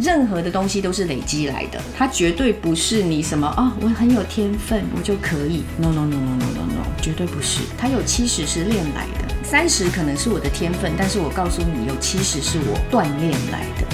[0.00, 5.64] 任何的东西都是累积来的，它绝对不是你什么啊，我很有天分，我就可以。
[5.76, 7.62] No no no no no no no，绝对不是。
[7.76, 13.86] 它有七十是练来的，三十可能是我的天分，但是我告诉你，有七十是我锻炼来的。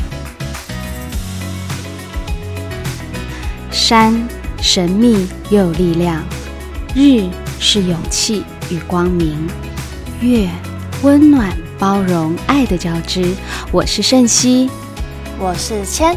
[3.71, 4.15] 山
[4.61, 6.23] 神秘又有力量，
[6.95, 7.27] 日
[7.59, 9.49] 是勇气与光明，
[10.21, 10.49] 月
[11.03, 13.35] 温暖包容爱的交织。
[13.73, 14.69] 我是盛熙。
[15.39, 16.17] 我是千。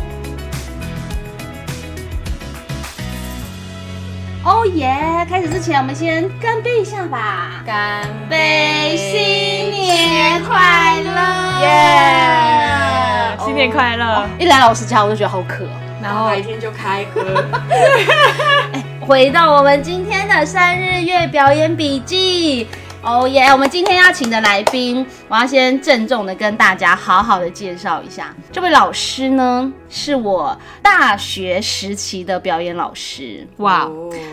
[4.44, 5.26] 哦耶！
[5.30, 7.62] 开始之前，我们先干杯一下吧！
[7.66, 11.62] 干杯，新年快乐！
[11.62, 13.38] 耶！
[13.44, 14.26] 新年快乐！
[14.40, 15.66] 一来老师家，我就觉得好渴，
[16.02, 17.22] 然后白天就开喝。
[19.06, 22.68] 回到我们今天的三日月表演笔记。
[23.08, 23.46] 哦耶！
[23.48, 33.48] 我们今天要请的来宾，我要先郑重的跟大家好好的介绍一下，这位老师呢，是我大学时期的表演老师。
[33.59, 33.90] 哇，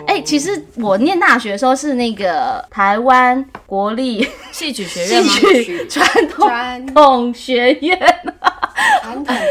[0.09, 7.97] 哎，其实我念大学的时候是那个台湾国立戏曲学院戏曲传统学院。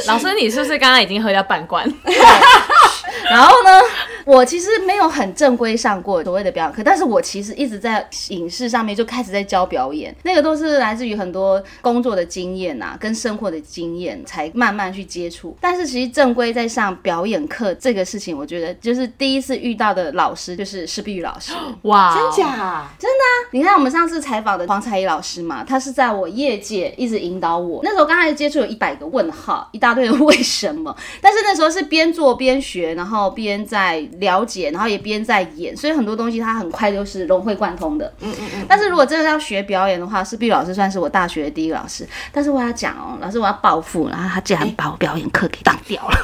[0.05, 1.89] 老师，你是不是刚刚已经喝掉半罐？
[3.31, 3.81] 然后呢？
[4.25, 15.55] 我其实没有很正规上过所谓的表演课，但是我其实一直在影视上面就开始在教表演，那个都是来自于很多工作的经验啊，跟生活的经验才慢慢去接触。
[15.59, 21.51] 但是其实正规在上表演课这个事情，我觉得就是第一次遇到的老师就是施碧玉老师。
[21.83, 22.89] 哇，真假？
[22.97, 23.51] 真的啊！
[23.51, 27.81] 你看我们上次采访的黄彩怡老师嘛，他是在我业界一直引导我。
[27.83, 34.07] 那时候刚开始接触有一百个问号，一大堆的为什么，但是那时候是边做边学，然后边在。
[34.19, 38.11] 了解，然后也边在演，所以很多东西他很快就是融会贯通的。
[38.21, 38.65] 嗯嗯嗯。
[38.67, 42.07] 但是如果真的要学表演的话，是毕老师算是我大学的第一个老师。
[42.31, 46.17] 但是我要讲哦，老师我要报复，然后他竟然把我表演课给当掉了。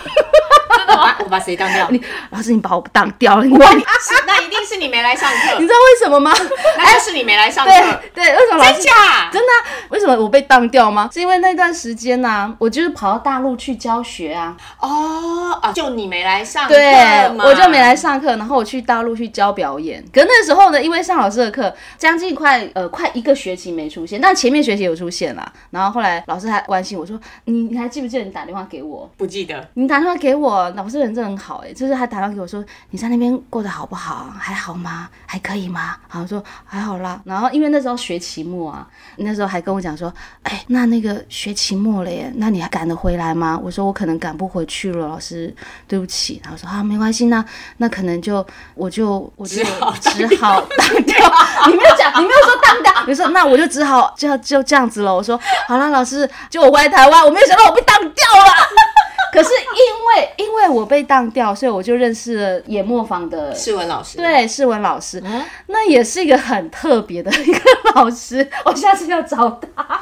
[1.20, 1.88] 我把谁当掉？
[1.90, 2.02] 你
[2.32, 3.48] 老师，你把我当掉了。
[3.58, 3.72] 哇，
[4.27, 5.60] 那一定是你没来上课。
[5.60, 6.32] 你知道为什么吗？
[6.77, 7.72] 那就是你没来上课。
[7.72, 8.64] 对对，为什么？
[8.66, 9.30] 真假？
[9.32, 9.48] 真的？
[9.89, 11.10] 为什么我被当掉吗？
[11.14, 14.55] 是因为那段时间呢，我就是跑到大陆去教学啊。
[14.80, 20.04] 哦啊，就你没来上课对，我就没来上课，然后我去大陆去教表演。
[20.14, 25.52] 可那时候呢，因为上老师的课，将近快呃快一个学期没出现，但前面学期有出现啦。
[25.71, 29.67] 然后后来老师还关心我说：“你你还记不记得你打电话给我？”不记得。
[29.73, 34.34] 你打电话给我，老师人真的很好哎，就是他打电话给我说：“你在那边过得好不好？
[34.40, 35.10] 还好吗？
[35.26, 37.20] 还可以吗？”好，说还好啦。
[37.26, 38.88] 然后因为那时候学期末啊，
[39.18, 40.12] 那时候还跟我讲说
[40.44, 45.54] ：“哎，那那个学期末了耶，那你还赶得回来吗？”我说：“我可能赶不回去了，老师，
[45.86, 47.44] 对不起。”然后说：“啊，没关系，那
[47.76, 49.58] 那可能就我就我就
[50.00, 51.34] 只好当掉。
[51.68, 55.14] 你没有讲，你没有说当掉，你说那我就只好就就这样子了。
[55.14, 55.38] 我说
[55.68, 58.54] 好了，老师，就我回来台湾，我没有想到我被当掉了。
[59.34, 64.17] 可是因为因为我被当掉，所以我就认识了演磨坊的世文老师。
[64.17, 65.23] 对，世文老师，
[65.67, 67.60] 那也是一个很特别的一个
[67.95, 68.48] 老师。
[68.66, 70.00] 我下次要找他。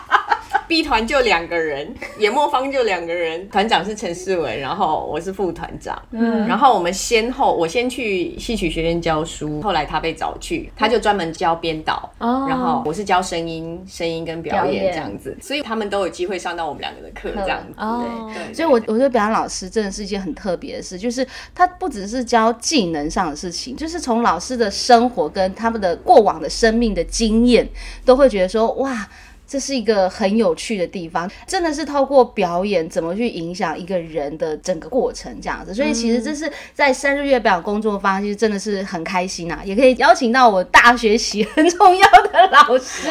[0.68, 5.98] B 团就两个人，演磨方就两个人，团长是陈世文，然后我是副团长。
[6.12, 12.12] 嗯，然后我们先后，我先去戏曲学院教书，后来他被找去，他就专门教编导。
[12.20, 17.74] 哦，然后我是教声音、声音跟表演这样子，所以他们都有机会上到我们两个的课这样子。
[17.78, 27.68] 哦，对，所以我我觉得表演老师真的是一件很特别的事，就是他不只是教技能上的事情，就是从老师的生活跟他们的过往的生命的经验，
[28.04, 29.08] 都会觉得说哇。
[29.48, 43.10] 这是一个很有趣的地方，真的是透过表演怎么去影响一个人的整个过程这样子，所以其实这是在三日月表演工作坊，其实真的是很开心啊，也可以邀请到我大学习很重要的老师，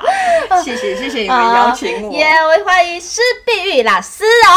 [0.64, 4.54] 谢谢谢谢你们邀请我，耶，我欢迎施碧玉老师哦。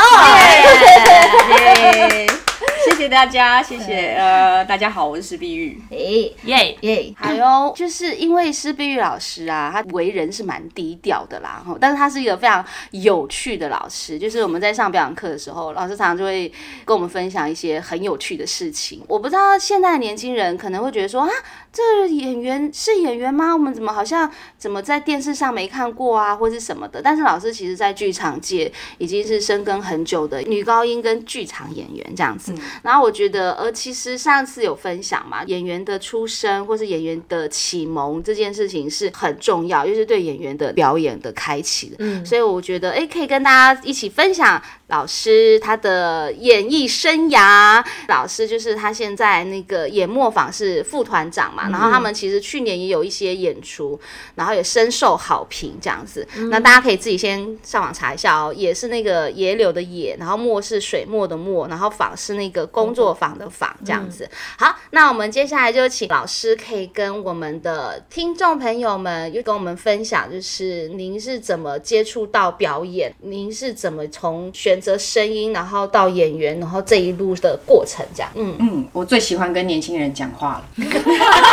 [2.87, 5.97] 谢谢大家，谢谢呃，大家好，我是施碧玉，哎
[6.45, 6.77] 耶。
[6.79, 16.51] 耶，还有就是因为施碧玉老师啊，他为人是蛮低调的啦，但是他是一个非常有趣的老师，就是我们在上表演课的时候，老师常常就会
[16.85, 19.03] 跟我们分享一些很有趣的事情。
[19.07, 21.29] 我不知道现在的年轻人可能会觉得说啊，
[21.78, 23.53] 这演员是演员吗？
[23.53, 24.28] 我们怎么好像
[24.58, 27.00] 怎么在电视上没看过啊，或是什么的？
[27.03, 32.52] 但是老师其实在剧场界已经是深耕很久的女高音跟剧场演员这样子。
[32.82, 41.97] 然后我觉得，呃，其实上次有分享嘛，演员的出身或是演员的启蒙这件事情是很重要，又是对演员的表演的开启的。
[42.00, 47.85] 嗯，所以我觉得，哎，可以跟大家一起分享老师他的演艺生涯。
[48.08, 53.99] 老师就是他现在那个演磨坊是副团长嘛，嘛，然后他们其实去年也有一些演出，
[54.35, 56.28] 然后也深受好评这样子。
[56.49, 64.29] 那大家可以自己先上网查一下哦，也是那个野柳的野，然后墨是水墨的墨，然后坊是那个工作坊的坊这样子。
[64.58, 78.31] 好，那我们接下来就请老师可以跟我们的听众朋友们又跟我们分享，就是您是怎么接触到表演，您是怎么从选择声音，然后到演员，然后这一路的过程这样。
[78.35, 80.66] 嗯，嗯，我最喜欢跟年轻人讲话了，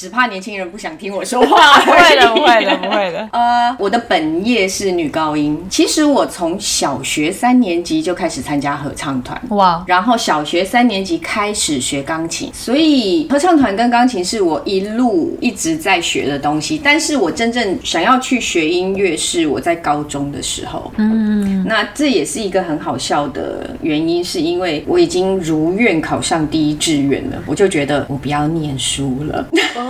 [0.00, 1.78] 只怕年轻人不想听我说话。
[1.84, 3.28] 不会的，不会的，不会的。
[3.38, 9.38] 呃，我的本业是女高音，其实我从小学三年级就开始参加合唱团。
[9.50, 16.80] 哇，然后小学三年级开始学钢琴，所以合唱团跟钢琴是我一路一直在学的东西。
[16.82, 29.46] 但是我真正想要去学音乐是我在高中的时候，嗯，那这也是一个很好笑的原因，是因为我已经如愿考上第一志愿了，我就觉得我不要念书了。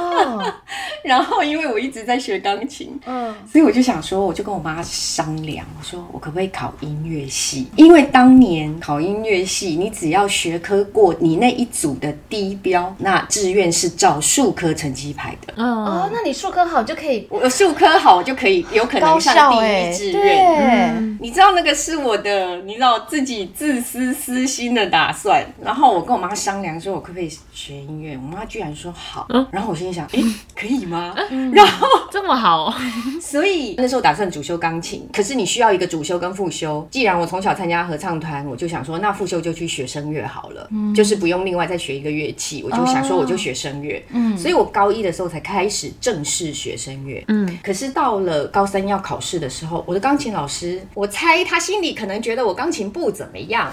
[0.23, 0.53] 哦，
[1.03, 7.67] 然后因为我一直在学钢琴，嗯，所以我就想说，我就跟我妈商量，我说我可不可以考音乐系？
[7.75, 15.63] 因为当年考音乐系，你只要学科过你那一组的低标，那志愿是照数科成绩排的。
[15.63, 20.21] 哦，那你数科好就可以我数科好，我就可以有可能上第一志愿。
[20.21, 25.45] 对，你知道那个是我的，你知道自己自私私心的打算。
[25.61, 28.17] 然后我跟我妈商量说，我可不可以学音乐？
[28.17, 29.27] 我妈居然说好。
[29.51, 30.23] 然后我心里想，诶，
[30.55, 31.15] 可以吗？
[31.53, 32.73] 然后这么好，
[33.21, 36.85] 所以那时候打算主修钢琴，可是你需要一个主修跟副修。
[36.91, 42.63] 既然我从小参加合唱团，我就想说，那副修就去学声乐好了，嗯就是不用另外再学一个乐器。
[42.63, 44.03] 我就想说，我就学声乐。
[44.09, 47.23] 嗯，所以我高一的时候才开始正式学声乐。
[47.27, 53.71] 嗯，可是到了高三要考试的时候，我的钢琴老师，我猜他心里可能觉得我钢琴不怎么样。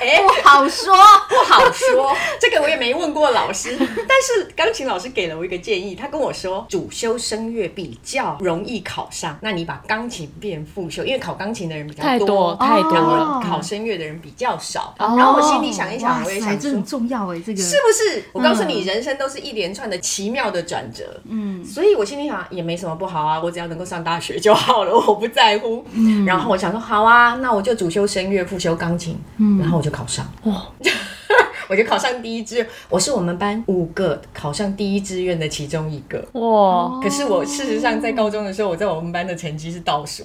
[0.00, 0.94] 哎、 不好说。
[1.28, 3.76] 不好说， 这个我也没问过老师。
[3.78, 13.40] 但是钢琴老师给了我一个建议，他跟我说，主修声乐比较容易考上，那你把钢琴变副修，因为考钢琴的人比较太多太多然后了。
[13.40, 14.94] 考声乐的人比较少。
[14.98, 16.82] 然后我心里想一想，我也想说这很。
[16.92, 18.22] 重要哎，这个是不是？
[18.32, 21.18] 我告诉你，人生都是一连串的奇妙的转折。
[21.24, 25.82] 嗯，所以我心里想也没什么不好啊，我只要能够上大学就好了，我不在乎。
[26.26, 29.18] 然后我想说，好啊，那我就主修声乐，副修钢琴。
[29.38, 30.30] 嗯，然后我就考上。
[30.44, 30.66] 哇！
[31.72, 36.22] 我就考上第一志愿，我是我们班五个考上第一志愿的其中一个。
[36.32, 40.22] 哇，可是我事实上在高中的时候，我在我们班的成绩是倒数。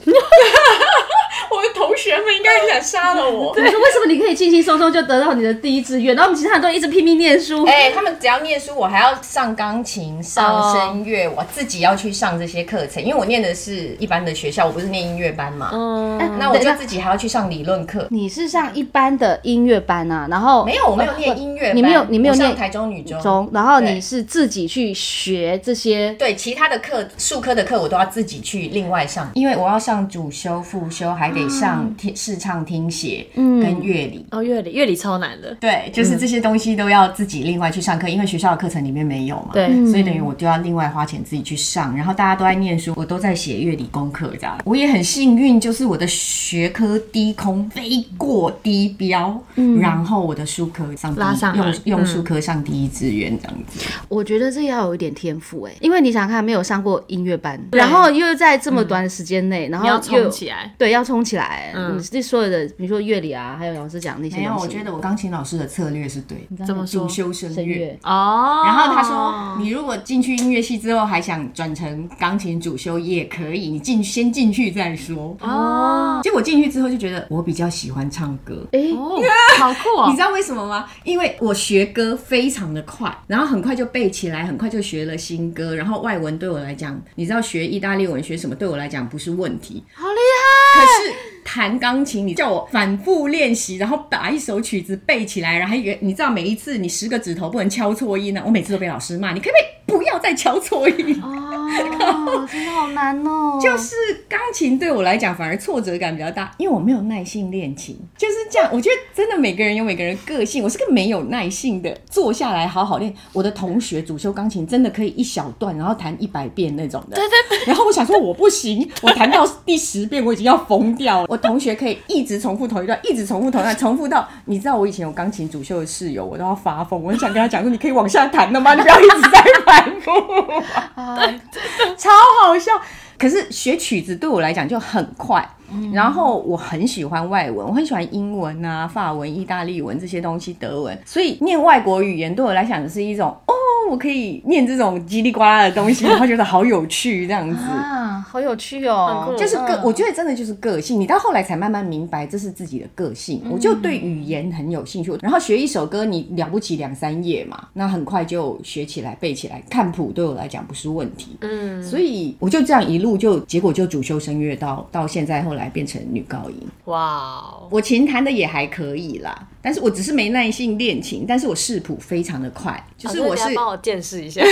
[1.98, 3.50] 学们应该很想杀了我。
[3.52, 7.66] 我说为什么你可以轻轻松松就得到你的第一志愿，然后我们其他人都一直拼命念书？
[7.66, 15.72] 哎、他们只要念书，我还要上钢琴、上声乐，我自己要去上这些课程，因为我念的是一般的学校，我不是念音乐班嘛。
[15.74, 18.08] 嗯，那我就自己还要去上理论课。
[18.12, 23.20] 你是上一般的音乐班啊，然后没有，我没有念音乐班，你没有你没有上念台中女中。
[23.22, 26.14] 中，然后你是自己去学这些。
[26.20, 34.25] 对，其他的课、数科的课我都要自己去另外上，因为我要上主修、副修，还得上听视唱、听写跟乐理。
[34.31, 39.50] 哦，乐理乐理超难的，对，就是这些东西都要自己另外去上课，因为学校的课程里面没有嘛。
[39.54, 44.57] 对，所以等于我就要另外花钱自己去上，然后大家都在念书，我都在写乐理功课这样。
[44.66, 49.42] 我也很幸运，就是我的学科低空飞过低标，
[49.80, 53.80] 然后我的数科上第一拉上来用用嗯数科上第一志愿这样子。
[54.10, 60.74] 我觉得这要有一点天赋哎，因为你想想看，没有上过音乐班，然后又在这么短的时间内，然后你要又冲起来。
[60.78, 61.73] 对，要冲起来。
[61.78, 67.10] 嗯你这所有的，比如说乐理啊，还有老师讲那些没有，我觉得我钢琴老师的策略是对的，怎么说主？
[67.10, 67.98] 修声乐。
[68.04, 78.66] 哦，然后他说：“你如果进去音乐系之后还想转成钢琴主修也可以，你进先进去再说。”哦，结果进去之后就觉得我比较喜欢唱歌。
[78.72, 79.19] 哎，哦，
[79.60, 80.22] 好酷哦你知！
[80.22, 80.88] 道为什么吗？
[81.04, 85.76] 因为我学歌非常的快，然后很快就背起来，很快就学了新歌。
[85.76, 89.84] 然后外文对我来讲，你知道学意大利文学什么对我来讲不是问题。
[89.94, 90.81] 好厉害！
[90.81, 101.20] 可是弹钢琴，你叫我反复练习，然后把一首曲子背起来，然后一个你知道每一次你十个指头不能敲错音呢、我每次都被老师骂，你可不可以不要再敲错音？
[101.24, 103.58] 哦，真的好难哦。
[103.64, 103.96] 就是
[104.30, 108.70] 钢琴对我来讲反而挫折感比较大，因为我没有耐性练琴，就是这样。
[108.72, 113.14] 我觉得真的每个人有每个人个性，我是个没有耐性的，坐下来好好练。
[113.32, 117.16] 我的同学主修钢琴真的可以一小段，然后弹一百遍那种的。
[117.16, 117.66] 对对对。
[117.66, 121.28] 然后我想说 我不行，我弹到第十遍我已经要疯掉了。
[121.30, 127.02] 我同学可以一直重复同一段，一直重复同一段，重复到你知道我以前有钢琴主修的室友，我都要发疯。
[127.02, 128.74] 我很想跟他讲说，你可以往下弹了吗？
[128.76, 129.44] 你不要一直在
[129.78, 130.12] 反复。
[131.98, 132.10] 超
[132.42, 132.72] 好笑。
[133.18, 135.48] 可是学曲子对我来讲就很快。
[135.94, 143.54] 然后我很喜欢外文，我很喜欢英文啊、法文、意大利文这些东西，德文，所以念外国语言对我来讲是一种哦，
[143.90, 147.57] 我可以念这种叽里呱啦的东西， 然后觉得好有趣这样子。
[147.57, 149.36] 啊，好有趣哦！
[149.38, 151.00] 就是个，我觉得真的就是个性。
[151.00, 153.42] 你到后来才慢慢明白，这是自己的个性。
[153.50, 159.62] 我就对语言很有兴趣，然后学一首歌，你了不起两三页嘛，那很快就学起来、背起来。
[159.69, 161.38] 看谱对我来讲不是问题。
[161.42, 166.68] 嗯，所以我就这样一路就，结果就主修声乐到到现在后来变成女高音。
[166.85, 174.42] 哇，我琴弹的也还可以啦，但是我只是没耐性练琴，但是我视谱非常的快，就是我是帮我见识一下。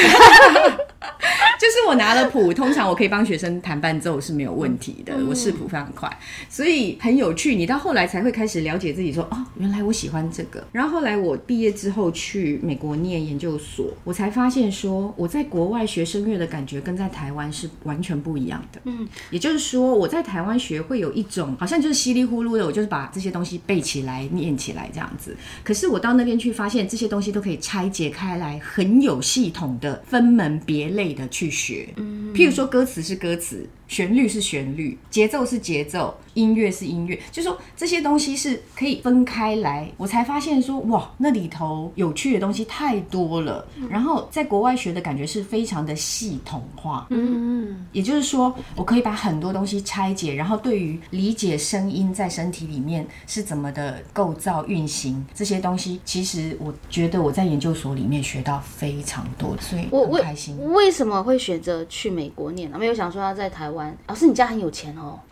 [1.57, 7.55] 就是我拿了谱，通常我可以帮学生弹伴奏是没有问题的，我视谱非常快，所以很有趣。
[7.55, 10.63] 你到后来才会开始了解自己，说哦，原来我喜欢这个。
[10.73, 18.81] 然后后来我毕业之后去美国念研究所，我才发现说我在国外学声乐的感觉跟在台湾是完全不一样的。
[18.83, 25.35] 嗯，也就是说我在台湾学会有一种好像就是稀里糊涂的，我就是把这些东西背起来、念起来这样子。
[25.63, 31.45] 可是我到那边去发现这些东西都可以拆解开来，很有系统的分门别类的去。
[31.45, 31.89] 去学，
[32.33, 33.69] 譬如说歌词是歌词。
[33.87, 39.89] 旋律是旋律，节奏是节奏，音乐是音乐，就说这些东西是可以分开来。
[39.97, 43.65] 我才发现说，哇，那里头有趣的东西太多了。
[43.89, 60.59] 然后在国外学的感觉是非常的系统化，嗯，也就是说，我可以把很多东西拆解，然后对于理解声音在身体里面是怎么的构造运行这些东西，其实我觉得我在研究所里面学到非常多，所以我很开心。
[60.73, 62.79] 为什么会选择去美国念呢？
[62.79, 63.74] 没有想说要在台湾。
[64.07, 65.19] 老师，你家很有钱哦。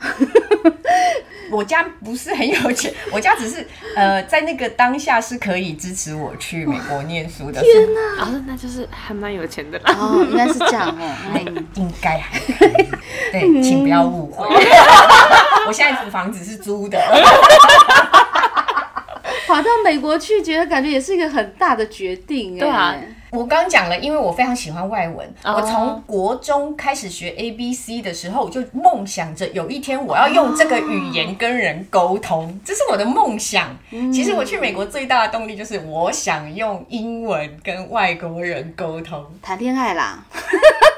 [1.51, 7.61] 我家不是很有钱，我家只是呃，在那个当下是可以支持我去美国念书的。
[7.61, 9.95] 天哪，老师那就是还蛮有钱的啦。
[9.99, 11.15] 哦，应该是这样哦。
[11.75, 12.87] 应该还可以。
[13.31, 14.47] 对，请不要误会。
[15.67, 16.99] 我现在租房子是租的。
[19.45, 22.57] 跑到美国去，觉得感觉也是一个很大的决定。
[22.57, 22.95] 对啊。
[23.33, 33.75] 我刚讲了，因为我非常喜欢外文，我从国中开始学 A B C 的时候，就梦想着有一天我要用这个语言跟人沟通，这是我的梦想。
[33.89, 40.23] 其实我去美国最大的动力就是我想用英文跟外国人沟通，谈恋爱啦。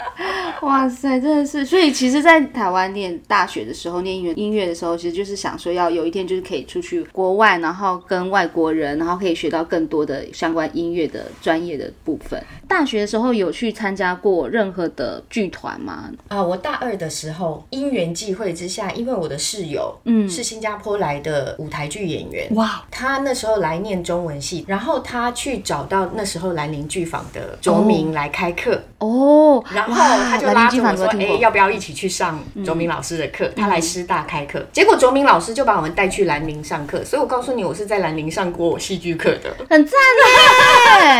[0.62, 1.64] 哇塞，真的是！
[1.64, 12.42] 所以其实，在台湾念大学的时候，念音乐音乐的时候，其实就是想说，要有一天就是可以出去国外，然后跟外国人，然后可以学到更多的相关音乐的专业的部分。
[12.68, 16.10] 大学的时候有去参加过任何的剧团吗？
[16.28, 29.89] 啊，我大二的时候因缘际会之下，因为我的室友嗯是新加坡来的舞台剧演员哇，他那时候来念中文系，然后他去找到那时候兰陵剧坊的卓明来开课哦，然后。
[29.94, 33.50] 他就拉着我说：“哎，要不要一起去上卓明老师的课？
[33.56, 34.64] 他来师大开课。
[34.72, 37.04] 结果卓明老师就把我们带去兰陵上课。
[37.04, 39.92] 所以我告诉你，我是在兰陵上过戏剧课的，很赞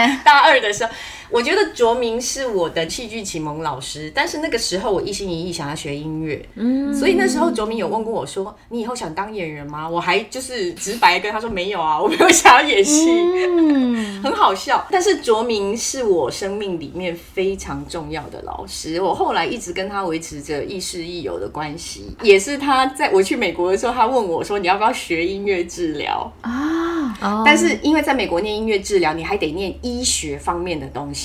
[0.08, 0.18] 耶！
[0.24, 0.90] 大二的时候。”
[1.30, 13.08] 我觉得卓明是我的戏剧启蒙老师，但是那个时候我一心一意想要学音乐，嗯，所以那时候卓明有问过我说：“你以后想当演员吗？”我还就是直白跟他说：“没有啊， 我没有想要演戏。”
[13.48, 14.86] 嗯，很好笑。
[14.90, 22.16] 但是卓明是我生命里面非常重要的老师，我后来一直跟他维持着亦师亦友的关系。
[22.22, 31.19] 也是他在我去美国的时候，他问我说：“你要不要学音乐治疗啊？”但是因为在美国念音乐治疗，你还得念医学方面的东西。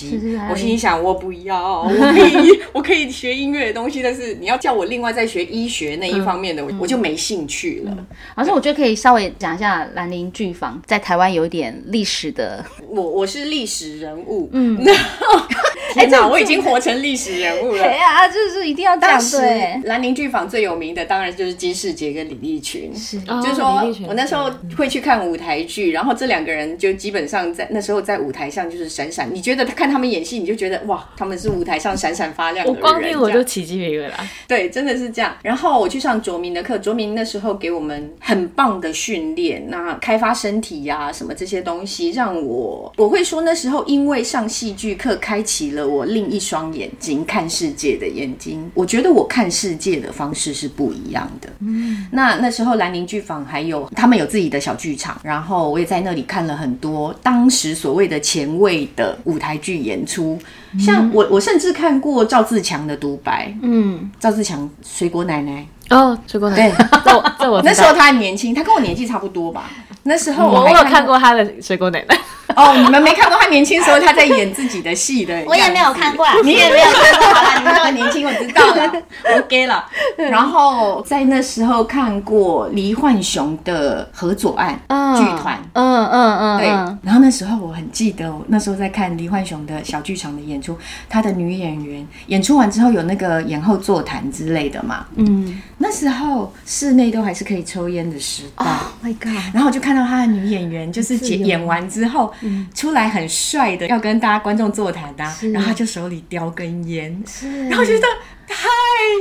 [0.50, 7.98] 我心里想，我不要，我可以，我可以学音乐的东西，但是你要叫我另外再学医学那一方面的，我就没兴趣了。
[8.36, 14.84] 而且我觉得可以稍微讲一下兰陵剧坊在台湾有一点历史的，我我是历史人物，嗯。
[15.96, 17.82] 天哪，我已经活成历史人物了。
[17.82, 19.20] 对啊，就是一定要讲。
[19.32, 22.94] 对，兰陵剧坊最有名的当然就是金世杰跟李立群。
[22.94, 29.30] 是，就是说我那时候会去看舞台剧，然后这两个人就基本上在那时候在舞台上就是闪闪。
[29.34, 32.82] 你觉得看他们演戏，你就觉得哇，他们是舞台上闪闪发亮的人。
[32.82, 34.12] 我光听我就起鸡皮疙瘩。
[34.48, 35.36] 对，真的是这样。
[35.42, 45.85] 然后我去上卓明的课，卓明那时候给我们很棒的训练，那开发身体呀什么这些东西，让我我会说那时候因为上戏剧课开启了。
[45.86, 51.50] 我另一双眼睛看世界的眼睛，我觉得我看世界的方式是不一样的。
[51.60, 60.38] 嗯，那那时候兰陵剧坊还有他们有自己的小剧场，然后我也在那里看了很多当时所谓的前卫的舞台剧演出，
[60.80, 63.56] 像我我甚至看过赵自强的独白。
[63.62, 65.66] 嗯，赵自强水果奶奶。
[65.92, 66.90] 哦，水果奶奶，
[67.40, 69.70] 这我那时候他还年轻，他跟我年纪差不多吧。
[70.08, 72.18] 那时候我我有看过他的水果奶奶。
[72.56, 77.14] 哦，你们没看过他年轻时候他在演自己的戏的，我也没有看过啊，你也没有看
[77.64, 77.74] 过，
[79.40, 79.86] OK 了。
[80.18, 84.80] 然后在那时候看过黎焕雄的《合作案》
[85.18, 86.68] 剧团，嗯嗯嗯，对。
[87.02, 90.78] 然后那时候我很记得，那时候在看黎焕雄的小剧场的演出，
[91.10, 98.66] 他的女演员演出完之后有那个演后座谈之类的嘛，嗯，那时候室内都还是可以抽烟的时代
[99.04, 99.54] ，My God！
[99.54, 102.34] 然后我就看到他的女演员就是演演完之后
[102.74, 107.24] 出来很帅的，要跟大家观众座谈的，然后他就手里叼根烟，
[107.70, 108.06] 然后觉得。
[108.48, 108.68] 太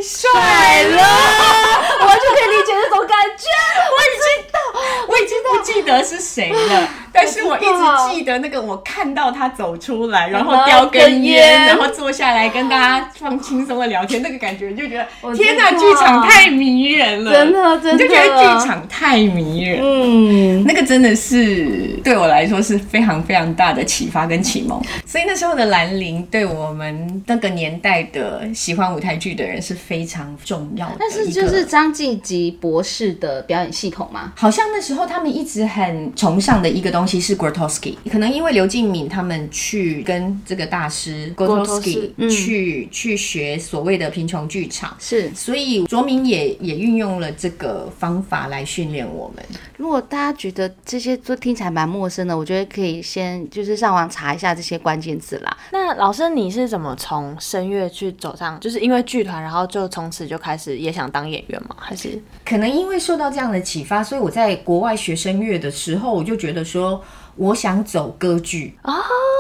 [0.03, 1.03] 帅了，
[2.01, 3.45] 我完全可以理解那种感觉。
[3.91, 4.13] 我已
[4.43, 4.53] 经，
[5.09, 19.81] 我已经不记得是谁了， 但是我一直记得那个，我看到他走出来，然后叼根烟，然后坐下来跟大家放轻松的聊天，那个感觉就觉得天哪，剧场太迷人了，真的，真的，就觉得剧场太迷人。
[19.83, 24.79] 嗯，那个真的是对我来说是非常非常大的启发跟启蒙。
[25.07, 29.15] 所以那时候的兰陵，对我们那个年代的喜欢舞台。
[29.15, 34.33] 剧的人是非常重要的，但是就是张继吉博士的表演系统吗？
[34.37, 49.45] 好像那时候他们一直很崇尚的一个东西是 Grotowski，可能因为刘敬敏他们去跟这个大师 Grotowski 去去学所谓的贫穷剧场，是，所以卓明也也运用了这个方法来训练我们。
[49.85, 55.57] 如果大家觉得这些都听起来蛮陌生的，我觉得可以先就是上网查一下这些关键字啦。
[55.71, 59.05] 那老师你是怎么从声乐去走上，就是因为。
[59.05, 61.77] 剧团，然后就从此就开始也想当演员吗？
[61.79, 66.99] 还是可能因为受到这样的启发，所以我在国外学声乐的时候，我就觉得说，
[67.37, 68.77] 我想走歌剧。
[68.83, 68.93] 哦，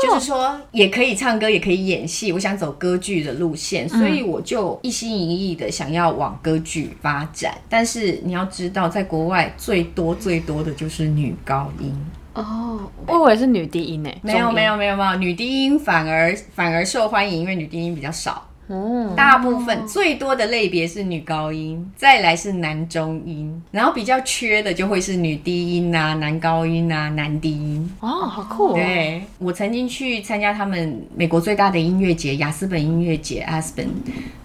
[0.02, 7.54] 就是说也可以唱歌，也可以演戏，我想走歌剧的路线，所以我就一心一意的想要往歌剧发展。
[7.68, 11.94] 但是你要知道，在国外最多最多的就是女高音。
[12.34, 18.44] 哦，我以为是女低音呢，没有没有没有没有，女低音反而反而受欢迎，因为女低音比较少。
[18.66, 27.90] 哦，大部分最多的类别是女高音，再来是男中音，然后比较缺的就会是女低音啊、男高音啊、男低音。
[28.00, 28.72] 哦，好酷！
[28.72, 33.88] 对我曾经去参加他们美国最大的音乐节——雅斯本音乐节 （Aspen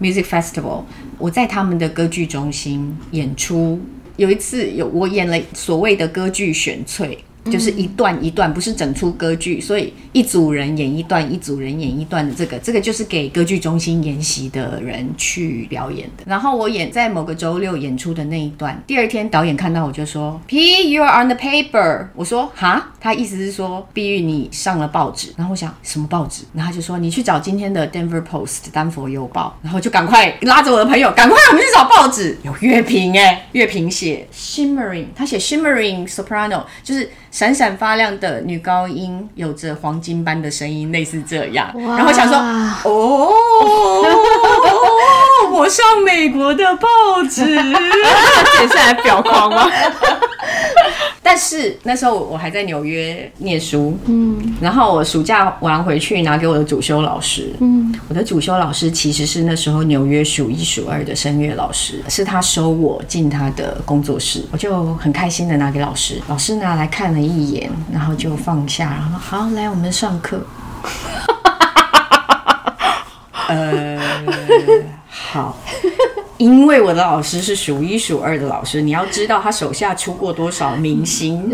[0.00, 0.82] Music Festival），
[1.18, 3.80] 我在他们的歌剧中心演出。
[4.16, 7.18] 有一次，有我演了所谓的歌剧选粹。
[7.50, 16.24] 就是一段一段，不是整出歌剧，所以一组人演一段，一组人演一段的这个，这个就是给歌剧中心研习的人去表演的。
[16.26, 25.32] 然后我演在某个周六演出的那一段，第二天导演看到我就说：“P, you're on the paper。”我说：“哈？”他意思是说，碧玉你上了报纸。
[25.36, 26.44] 然后我想什么报纸？
[26.54, 32.36] 然后他就说：“你去找今天的 Denver Post 丹佛邮报。”然后就赶快拉着我的朋友，赶快我们去找报纸。
[32.42, 37.10] 有乐评哎，乐评写 shimmering，他写 shimmering soprano，就是。
[37.40, 41.74] 闪闪发亮的女高音，有着黄金般的声音，类似这样。
[41.96, 42.36] 然后想说，
[42.84, 43.32] 哦，
[45.50, 46.86] 我上美国的报
[47.30, 47.46] 纸，
[48.58, 49.70] 接下来表框吗？
[51.22, 70.44] 但是那时候我还在纽约念书，嗯，然后我暑假完回去拿给我的主修老师，嗯，我的主修老师其实是那时候纽约数一数二的声乐老师，是他收我进他的工作室，我就很开心的拿给老师，老师拿来看了一眼，然后就放下，然后好来我们上课，
[73.48, 74.00] 呃，
[75.08, 75.56] 好。
[76.40, 81.50] 因为我的老师是数一数二的老师，你要知道他手下出过多少明星，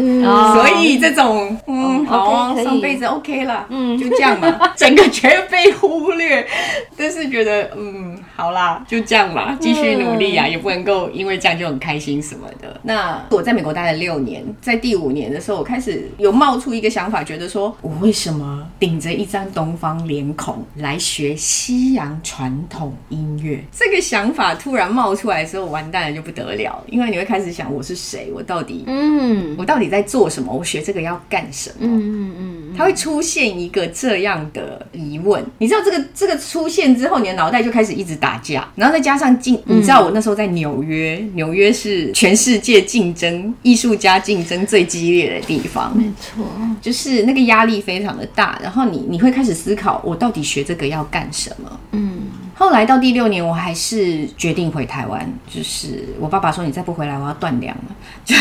[0.54, 6.46] 所以这种嗯，好啊，上辈子 OK 了，嗯，就这样嘛，整个全被忽略，
[6.96, 12.80] 但是觉得嗯，好啦，就这样吧，继续努力啊，也不能够因为这样就很开心什么的。
[12.84, 23.60] 那我在美国待了六年，在第五年的时候，我开始有冒出一个想法，觉得说我为什么顶着一张东方脸孔来学西洋传统音乐？
[23.72, 24.75] 这个想法突。
[24.76, 30.52] 突然冒出来的时候，完蛋了就不得了，因为你会开始想我是谁，我到底，嗯，我到底在做什么？
[30.52, 31.76] 我学这个要干什么？
[31.80, 35.42] 嗯嗯嗯，它会出现一个这样的疑问。
[35.56, 46.44] 你知道这个这个出现之后，你的脑袋就开始一直打架，然后再加上竞，你知道我那时候在纽约，纽约是全世界竞争艺术家竞争最激烈的地方，没错，
[46.82, 48.60] 就是那个压力非常的大。
[48.62, 51.80] 然后你你会开始思考，我到底学这个要干什么？
[51.92, 52.24] 嗯。
[52.58, 57.94] 后来到第六年，我还是决定回台湾，就是我爸爸说你再不回来，我要断粮了。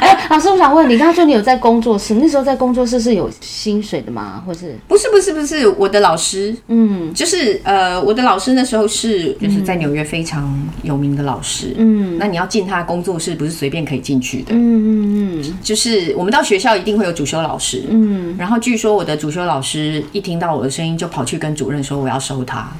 [0.00, 4.42] 哎，老师，我想问你，刚刚说你有在工作室，那时候在工作室是有薪水的吗？
[4.46, 4.76] 或是？
[4.86, 22.70] 不是不是不是，我的老师，嗯，就是呃，我的老师那时候是就是在纽约非常有名的老师，嗯，那你要进他的工作室，不是随便可以进去的，嗯嗯嗯，就是我们到学校一定会有主修老师，嗯，然后据说我的主修老师一听到我的声音，就跑去跟主任说我要收他，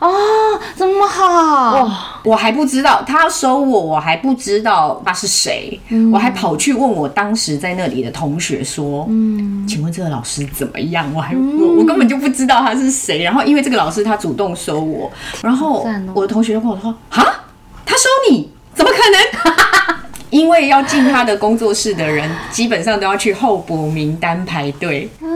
[0.00, 5.78] 哦，这么好，哇我还不知道他要收我，我还不知道他是谁，
[6.12, 11.06] 我还跑去问我当时在那里的同学说，嗯，请问这个老师怎么样？
[11.14, 15.10] 我还我我根本就不知道他是谁，然后因为这个老师他主动收我，
[15.42, 17.24] 然后我的同学就跟我说，哈，
[17.86, 19.54] 他收你，怎么可能？
[20.30, 25.08] 因为要进他的工作室的人，基本上都要去候补名单排队。
[25.20, 25.28] 嗯，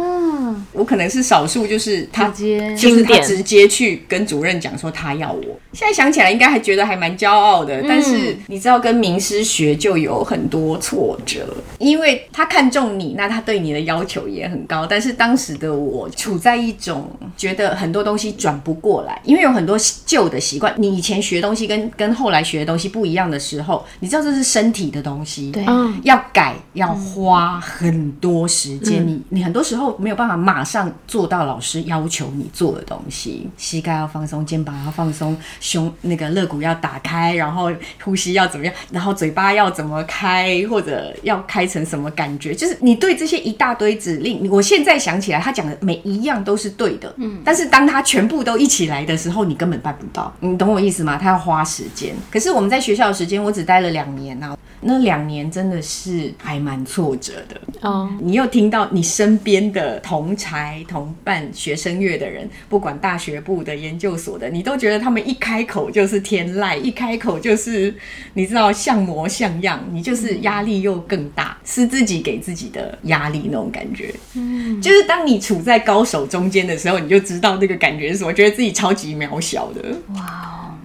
[0.72, 5.42] 我可能是少数，就是他直接就是他直接去跟主任讲说他要我。
[5.72, 7.82] 现在想起来，应该还觉得还蛮骄傲的。
[7.86, 11.46] 但是你知道，跟名师学就有很多挫折，
[11.78, 14.86] 因为他看中你，那他对你的要求也很高。
[14.86, 20.74] 但是当时的我处在一种觉得很多东西转不过来，因为有很多旧的习惯。
[20.78, 37.70] 你以前学东西跟跟后来学的东西不一样的时候，你知道这是身体的东西，对嗯，要改要花很多时间，你你很多时候没有办法马上做到老师要求你做的东西，膝盖要放松，肩膀要放松，胸那个肋骨要打开，然后
[38.02, 51.18] 呼吸要怎么样，然后嘴巴要怎么开，或者要开成什么感觉，就是你对这些一大堆指令，我现在想起来，他讲的每一样都是对的，嗯，但是当他全部都一起来的时候，你根本办不到，你懂我意思吗？
[51.20, 57.60] 他要花时间，可是我们在学校的时间，我只待了两年啊，那两年真的是还蛮挫折的。
[57.80, 67.94] 哦，你又听到你身边的同才、同伴、学声乐的人，不管大学部的、研究所的，你都觉得他们一开口就是天籁，一开口就是
[68.34, 74.12] 你知道像模像样，你就是压力又更大，是自己给自己的压力那种感觉。
[74.34, 79.82] 嗯，就是当你处在高手中间的时候，你就知道那个感觉是什么，觉得自己超级渺小的。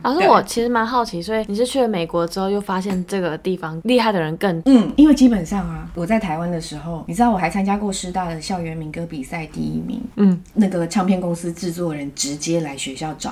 [0.04, 13.32] 老师，我其实蛮好奇，所以你是去了美国之后，又发现这个地方厉害的人更嗯，因为基本上啊，我在台湾的时候，你知道我还参加过师大的校园民歌比赛第一名，嗯，那个唱片公司制作人直接来学校找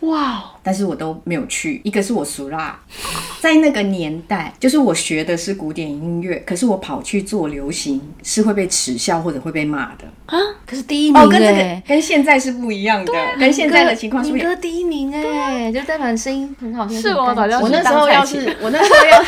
[0.00, 1.80] 我， 哇，但是我都没有去。
[1.84, 2.80] 一个是我熟啦，
[3.40, 10.38] 在那个年代，就是我学的是古典音乐，可是我跑去做流行，是会被耻笑或者会被骂的啊。
[10.64, 14.54] 可是第一名哦，跟这哎个，跟现在是不一样的，跟现在的情况是不民一样。
[14.54, 17.00] 歌第一名哎，就代表你声音很好听。
[17.00, 19.22] 是我很干净早就我那时候要是我那时候要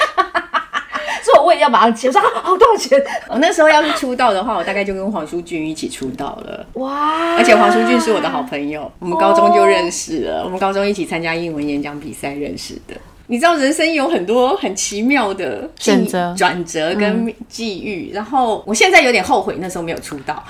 [1.21, 2.99] 所以我也要马上接，我说啊好多少钱？
[3.29, 6.65] 我那时候要是出道的话，我大概就跟黄舒骏一起出道了。
[6.75, 7.37] 哇！
[7.37, 10.43] 而且黄舒骏是我的好朋友，我们高中就认识了。
[10.45, 12.95] 我们高中一起参加英文演讲比赛认识的。
[13.31, 20.43] 你知道人生有很多很奇妙的际选择转折跟际遇，然后我现在有点后悔那时候没有出道，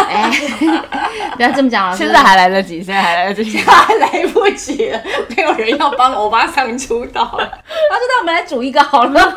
[0.08, 0.30] 哎，
[1.36, 3.50] 不要这么讲了，现在还来得及，现在还来得及。
[3.58, 5.00] 现在还来不及了，
[5.36, 7.44] 没有人要帮欧巴桑出道了。
[7.90, 9.34] 他说：“那我们来组一个好了，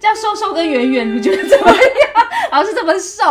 [0.00, 1.78] 这样瘦瘦跟圆圆，你觉得怎么样？
[2.50, 3.24] 老师这么瘦，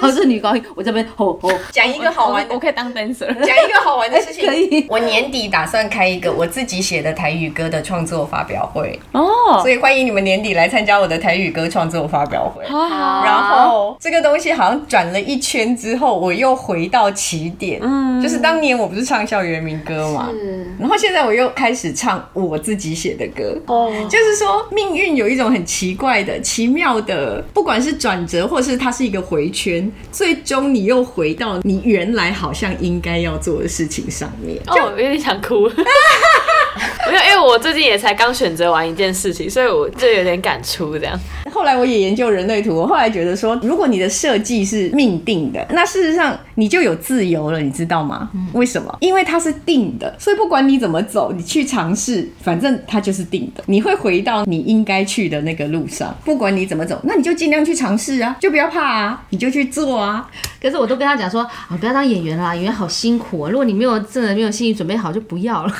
[0.00, 1.50] 老师女高音，我这边吼吼。
[1.70, 3.26] 讲一个好玩的我，可以当 dancer。
[3.44, 4.44] 讲一个好玩的事情。
[4.48, 12.64] 可以我年底打算开一个我自己写的台语歌的创作发表会，哦，所以欢迎你们年底来参加我的台语歌创作发表会。
[12.66, 17.80] 好好，然后这个东西好像转了一圈之后，我又回到起点。
[17.82, 23.60] 嗯，就是当年我不是唱校园民歌嘛，是然后现在我又开始唱我自己写的歌。
[23.66, 34.58] 哦，就是说，命运有一种很奇怪的、奇妙的，不管是转折，或是它是一个回圈，最终你又回到你原来好像应该要做的事情上面。
[34.66, 35.70] 哦，我有点想哭。
[37.06, 41.18] 没有，因为我最近也才刚选择完一件事情，所以我就有点感触这样。
[41.52, 48.30] 后来我也研究人类图，我后来觉得说，如果你的设计是命定的，那事实上你就有自由了，你知道吗？
[48.52, 48.96] 为什么？
[49.00, 56.14] 因为它是定的，所以不管你怎么走，你去尝试，反正它就是定的，你会回到你应该去的那个路上。
[56.24, 60.30] 不管你怎么走，那你就尽量去尝试啊，就不要怕啊，你就去做啊。
[60.60, 63.50] 可是我都跟他讲说，啊，不要当演员啦，演员好辛苦啊。
[63.50, 65.72] 如果你没有真的没有心理准备好，就不要了。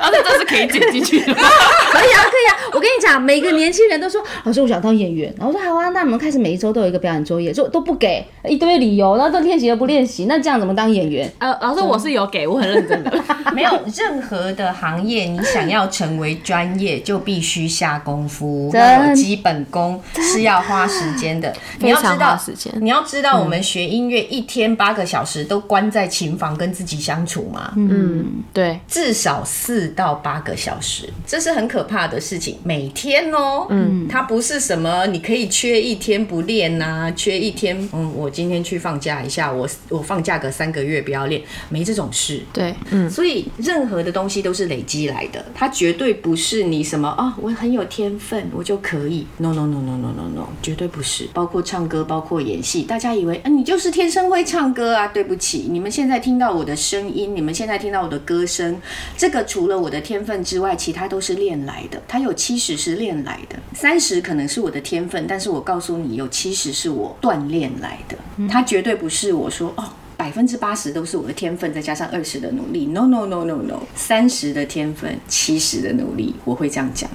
[0.00, 1.26] 然后这是可以剪进去的。
[1.34, 2.52] 可以啊，可以啊。
[2.72, 5.32] 我跟你讲，每个年轻人都说，老师我想当演员。
[5.36, 11.30] 然后我说好啊，那我们开始每一周都有一个表演作业，就都不给一堆理由，然后都练习又不练习，那这样怎么当演员？
[11.38, 13.12] 呃，老师我是有给，我很认真的。
[13.52, 21.54] 没有 任何的行业，你想要成为专业，就必须下功夫，真要有基本功，是要花时间的。
[21.78, 32.58] 你要知道时间你要知道，我们学音乐一天八个小时都关在琴房跟自己相处嘛，嗯，对，至少四到八个小时，这是很可怕的事情。
[32.62, 42.42] 每天哦，嗯，它不是什么你可以缺一天不练呐、缺一天，嗯，我今天去放假一下，我我放假个三个月不要练，没这种事。
[42.52, 49.26] 对，嗯，所以任何的东西都是累积来的，它绝对不是你什么啊、我很有天分，我就可以。
[49.36, 51.28] No no no no no no no，绝对不是。
[51.32, 55.06] 包括唱歌，包括演戏，大家以为啊你就是天生会唱歌啊？
[55.08, 58.80] 对不起，你们现在听到我的声音，你们现在听到我的歌声，
[59.16, 62.00] 这个除了我的天分之外，其他都是练来的。
[62.08, 68.16] 它有七十是练来的，三十可能是我的天分，但是我告诉你，有七十是我锻炼来的。
[68.48, 69.84] 它绝对不是我说哦。
[70.16, 72.86] 百分之八十都是我的天分，再加上二十的努力。
[72.86, 77.10] No no no no no，三十的天分，七十的努力，我会这样讲，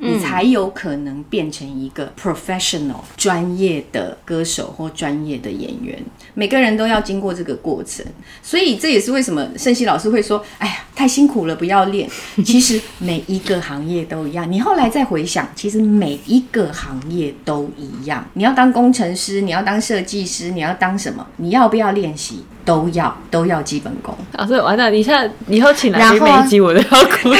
[0.00, 5.98] 你才有可能变成一个 professional 专业的歌手或专业的演员。
[6.34, 8.04] 每个人都要经过这个过程，
[8.42, 12.08] 所以这也是为什么盛熙老师会说：“哎呀，太辛苦了，不要练。”
[12.44, 14.50] 其实每一个行业都一样。
[14.50, 18.24] 你后来再回想，其实每一个行业都一样。
[18.34, 21.26] 你要当工程师，你要当设计师，你要当什么？
[21.36, 22.44] 你要不要练习？
[22.64, 24.16] 都要，都要基本功。
[24.46, 27.30] 所以完了，你现在以后请来每一集我都要哭。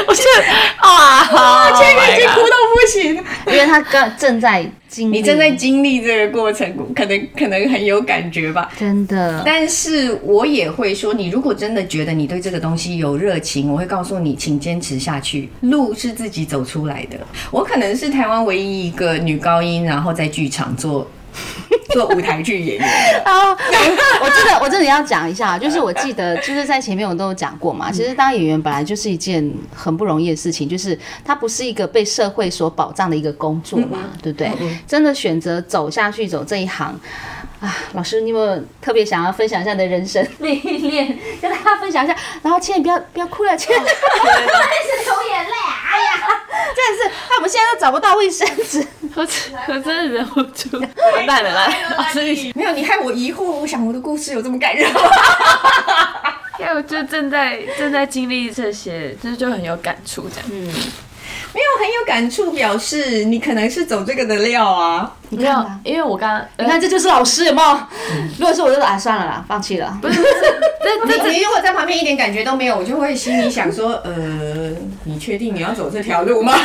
[0.06, 0.46] 我现在
[0.82, 3.14] 哇，前面已经哭到不行，
[3.46, 8.70] 因为他刚正在经历，你正在经历这个过程，可能可能很有感觉吧。
[8.78, 15.48] 真的，但是我也会说，你如果真的觉得你对这个东西有热情，我会告诉你，请坚持下去。
[15.60, 17.18] 路是自己走出来的。
[17.50, 21.08] 我可能是台湾唯一一个女高音，然后在剧场做
[21.94, 23.30] 做舞台剧演员的。
[23.30, 23.50] 啊，
[24.20, 34.50] 我真的我真的要讲一下，就是我记得就是在前面我都有讲过嘛，其实当演员本来就是一件很不容易的事情，就是它不是一个被社会所保障的一个工作嘛，对不对？
[34.86, 36.98] 真的选择走下去走这一行。
[37.60, 42.14] 啊，老师，你有没有特别想要分享一下你的人生 历练，跟大家分享一下？
[42.42, 43.94] 然后千万不要不要哭了，千万不要
[44.34, 45.50] 流眼泪，
[45.90, 46.43] 哎呀，
[46.74, 48.86] 真的是，那我们现在都找不到卫生纸。
[49.14, 50.80] 我我真的忍不住，
[51.14, 53.42] 完蛋了，啦，老师你，没有，你害我疑惑。
[53.44, 55.00] 我想我的故事有这么感人吗？
[56.58, 60.74] 因为我就正在正在经历这些，就是就很有感触这样。
[61.54, 65.10] 没有很有感触，表示你可能是走这个的料啊。
[65.30, 67.78] 没有，因为我刚刚，你看，这就是老师，有没有？
[68.38, 69.96] 如果是我，就说啊，算了啦，放弃了。
[70.02, 70.20] 不是，
[71.06, 74.12] 你你如果在旁边一点感觉都没有，我就会心里想说，呃，
[75.04, 76.52] 你确定你要走这条路吗？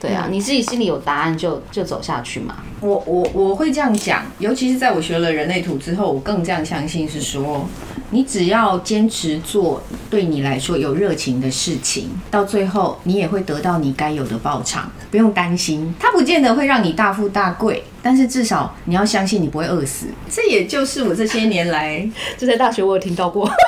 [0.00, 2.56] 对啊，你自己心里有答案就就走下去嘛。
[2.80, 7.66] 我我我会这样讲，尤其是在我学了人类图之后，我更这样相信是说，
[8.10, 15.92] 你只要坚持做对你来说有热情的事情，到最后你也会得到你该有的报偿，不用担心。
[15.98, 20.06] 它不见得会让你大富大贵，但是至少你要相信你不会饿死。
[20.30, 22.08] 这也就是我这些年来
[22.38, 23.50] 就在大学我有听到过。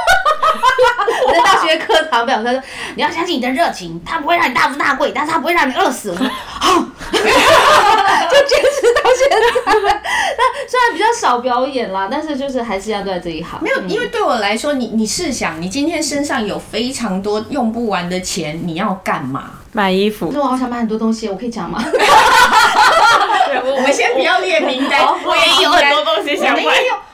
[1.26, 2.62] 我在大学课堂表他说
[2.96, 6.26] ：“你要相信你的热情，它不会让你大富大贵，但是它不会让你饿死。”我说
[6.60, 6.74] ：“好，
[7.10, 9.36] 就坚持到现在。
[10.38, 13.60] 那虽然比较少表演啦，但是就是还是要在这一行。
[13.62, 19.50] 没有，因为对我来说，你你试想，你今天身上有非常多用不完的钱，你要干嘛？
[19.72, 21.80] 买衣服那，我好想买很多东西，我可以讲吗？
[23.62, 26.62] 我们先不要列名单，我也有很多东西想买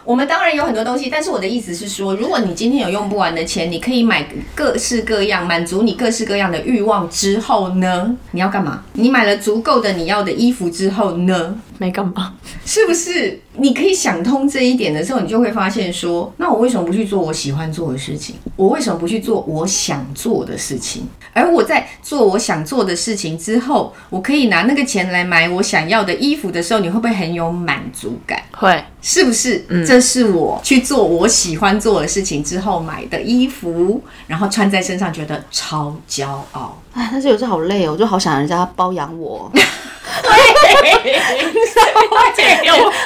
[0.04, 8.82] 我我们当然有很多东西，但是我的意思是说，如果你今天有用不完的钱，你可以买各式各样，满足你各式各样的欲望之后呢，你要干嘛？
[8.94, 11.54] 你买了足够的你要的衣服之后呢？
[11.78, 12.34] 没干嘛？
[12.64, 13.40] 是不是？
[13.58, 18.34] 你可以想通这一点的时候，你就会发现说，那我为什么不去做我喜欢做的事情？
[18.54, 21.06] 我为什么不去做我想做的事情？
[21.32, 28.42] 而我在做我想做的事情之后，我可以拿那个钱来买我想要的衣服的时候，你会不会很有满足感？
[28.52, 29.64] 会，是不是？
[29.68, 36.78] 嗯这是我去做我喜欢做的事情之后买的衣服，然后穿在身上觉得超骄傲。
[36.96, 39.50] 哎，但是有时候好累哦，我就好想人家包养我。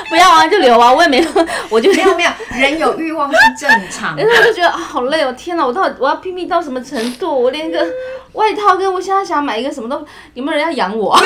[0.08, 1.26] 不要啊，就留啊，我也没有，
[1.68, 4.36] 我就没有没有，人有欲望是正常的但。
[4.36, 5.32] 是我就觉得啊，好累哦！
[5.36, 7.42] 天哪，我到底我要拼命到什么程度？
[7.42, 7.84] 我连个
[8.32, 11.20] 外套跟我现在想买一个什么都，有没有人要养我啊？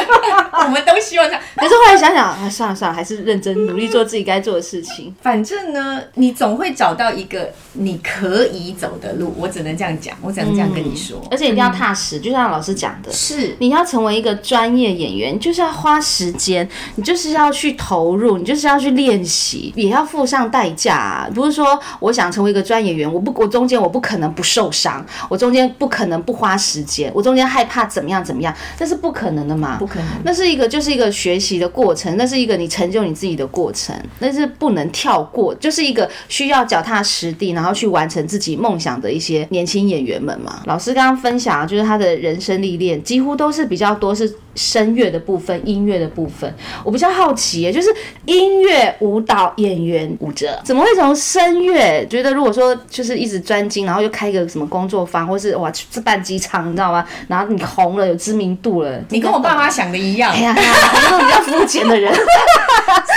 [0.64, 1.42] 我们都希望这样。
[1.56, 5.14] 可是后来想想，啊，算了算了，还是认真努力做自己该做的事情。
[5.22, 9.34] 反正呢，你总会找到一个你可以走的路。
[9.38, 11.20] 我只能这样讲，我只能这样跟你说。
[11.30, 21.28] 而且一定要踏实，就像老师讲的，是你要成为一个专业演员，就是要花时间，你就是要去投入，你就是要去练习，也要付上代价、啊。
[21.34, 29.76] 不是说我想成为一个专业演员，我不，我中间我不可能不受伤，我中间不可能不花时间，我中间害怕怎么样怎么样，那是不可能的嘛？
[29.78, 30.08] 不可能。
[30.24, 40.62] 那是一个就是一个学习的过程，那是一个你成就你自己的过程，那是不能跳过，就是一个需要脚踏实地，然后去完成自己梦想的一些年轻演员们嘛。
[40.66, 46.54] 老师刚刚分享，就是他的人生历练，几乎都是比较多是声乐的部分、音乐的部分。
[46.84, 47.88] 我比较好奇耶，就是
[48.26, 57.06] 音乐、舞蹈、演员、舞者，怎么会从声乐觉得如果说就是一直专精，然后又开一个什么工作坊，或是哇去办机场，你知道吗？
[57.26, 62.12] 然后你红了，有知名度了，你跟我爸妈想的一样哎，呀，我是比较肤浅的人。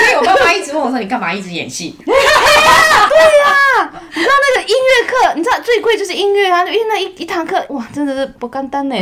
[0.02, 1.96] 所以我爸妈一直问我说：“你干嘛一直演戏
[4.22, 8.96] 你知道那个音乐课，你知道最贵就是音乐啊，因为那一一堂课，哇，真的是不简单呢。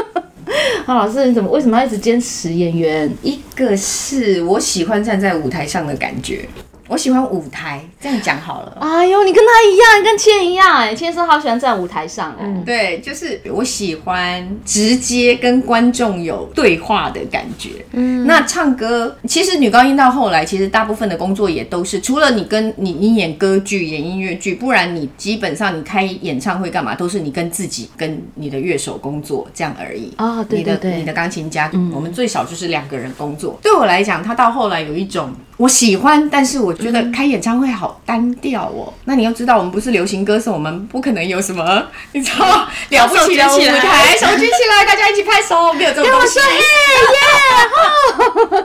[0.86, 6.48] 啊，老师，你怎么为什么要一直坚持演员？？”一个是我喜欢站在舞台上的感觉，
[6.88, 7.84] 我喜欢舞台。
[8.00, 8.76] 这样讲好了。
[8.80, 12.62] 哎呦，你跟他一样，跟倩一样，哎，倩是好喜欢站舞台上哦。
[12.66, 17.70] 对，就是我喜欢直接跟观众有对话的感觉。
[17.92, 30.12] 嗯，那唱歌，其实女高音到后来，其实大部分的工作也都是，除了你跟你你演歌剧、演音乐剧，不然你基本上你开演唱会干嘛，都是你跟自己跟你的乐手工作这样而已。
[30.18, 33.58] 哦对你的对对你的钢琴家，我们最少就是两个人工作。
[33.62, 38.92] 对我来讲，他到后来有一种我喜欢，但是我觉得开演唱会好单调哦。
[39.04, 41.82] 那你要知道，我们不是流行歌手，我们不可能有什么
[42.12, 46.38] 你知道了不起的舞台，手举起来，大家一起拍手，没有 这种东西。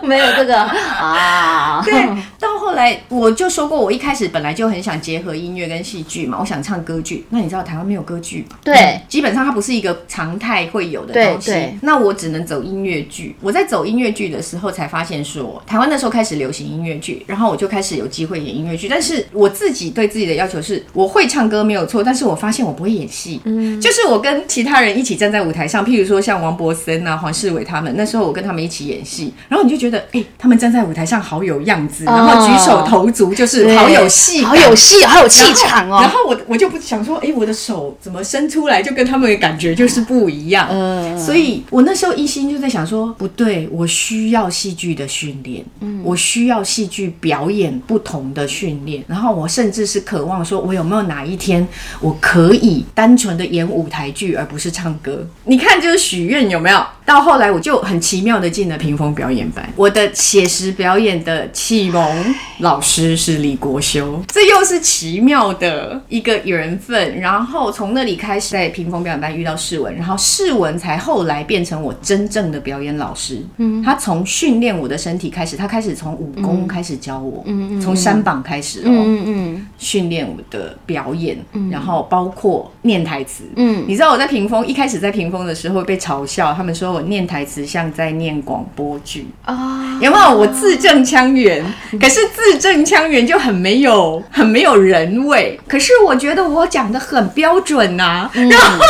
[0.03, 1.93] 没有这个啊，对，
[2.39, 7.25] 到后来我就说过，我一开始本来就很想结合音乐跟戏剧嘛，我想唱歌剧。
[7.29, 8.57] 那你知道台湾没有歌剧吗？
[8.63, 11.77] 对基本上它不是一个常态会有的东西对。
[11.81, 13.35] 那我只能走音乐剧。
[13.41, 18.88] 我在走音乐剧的时候才发现说，台湾那时候开始流行音乐剧，然后我就开始有机会演音乐剧。
[18.88, 23.39] 但是我自己对自己的要求是，我会唱歌没有错，但是我发现我不会演戏。
[23.43, 35.99] 嗯，就是我跟其他人一起站在舞台上，譬如说像王博森啊、黄世伟他们，那时候我跟他们一起演戏，然后你就觉得，哎、他们站在舞台上好有样子，然后举手投足就是好有戏感，好有戏，好有气场哦。
[36.01, 40.67] 然后 我我就不想说，哎、我的手怎么伸出来就跟他们的感觉就是不一样。
[40.71, 49.04] 嗯所以我那时候一心就在想说，不对，我需要戏剧的训练，嗯我需要戏剧表演不同的训练。
[49.08, 51.67] 然后我甚至是渴望说，我有没有哪一天
[51.99, 55.25] 我可以单纯的演舞台剧，而不是唱歌？
[55.45, 56.86] 你看，就是许愿有没有？
[57.04, 67.19] 到后来我就很奇妙的进了屏风表演班，我的写实表演的启蒙老师是李国修，这又是奇妙的一个缘分。
[67.19, 73.43] 然后从那里开始，在屏风表演班遇到世文，然后世文才后来变成我真正的表演老师。
[73.58, 81.37] 嗯，他从训练我的身体开始，他开始从武功开始教我，嗯嗯，从山膀开始哦，嗯嗯训练我的表演，
[81.71, 83.43] 然后包括念台词。
[83.55, 89.27] 嗯，你知道我在屏风一开始在屏风的时候被嘲笑，他们说我念台词像在念广播剧。
[89.45, 90.37] 啊，有没有？
[90.37, 91.65] 我字正腔圆，
[91.99, 95.59] 可是字正腔圆就很没有 很没有人味。
[95.67, 98.85] 可是我觉得我讲的很标准呐、然后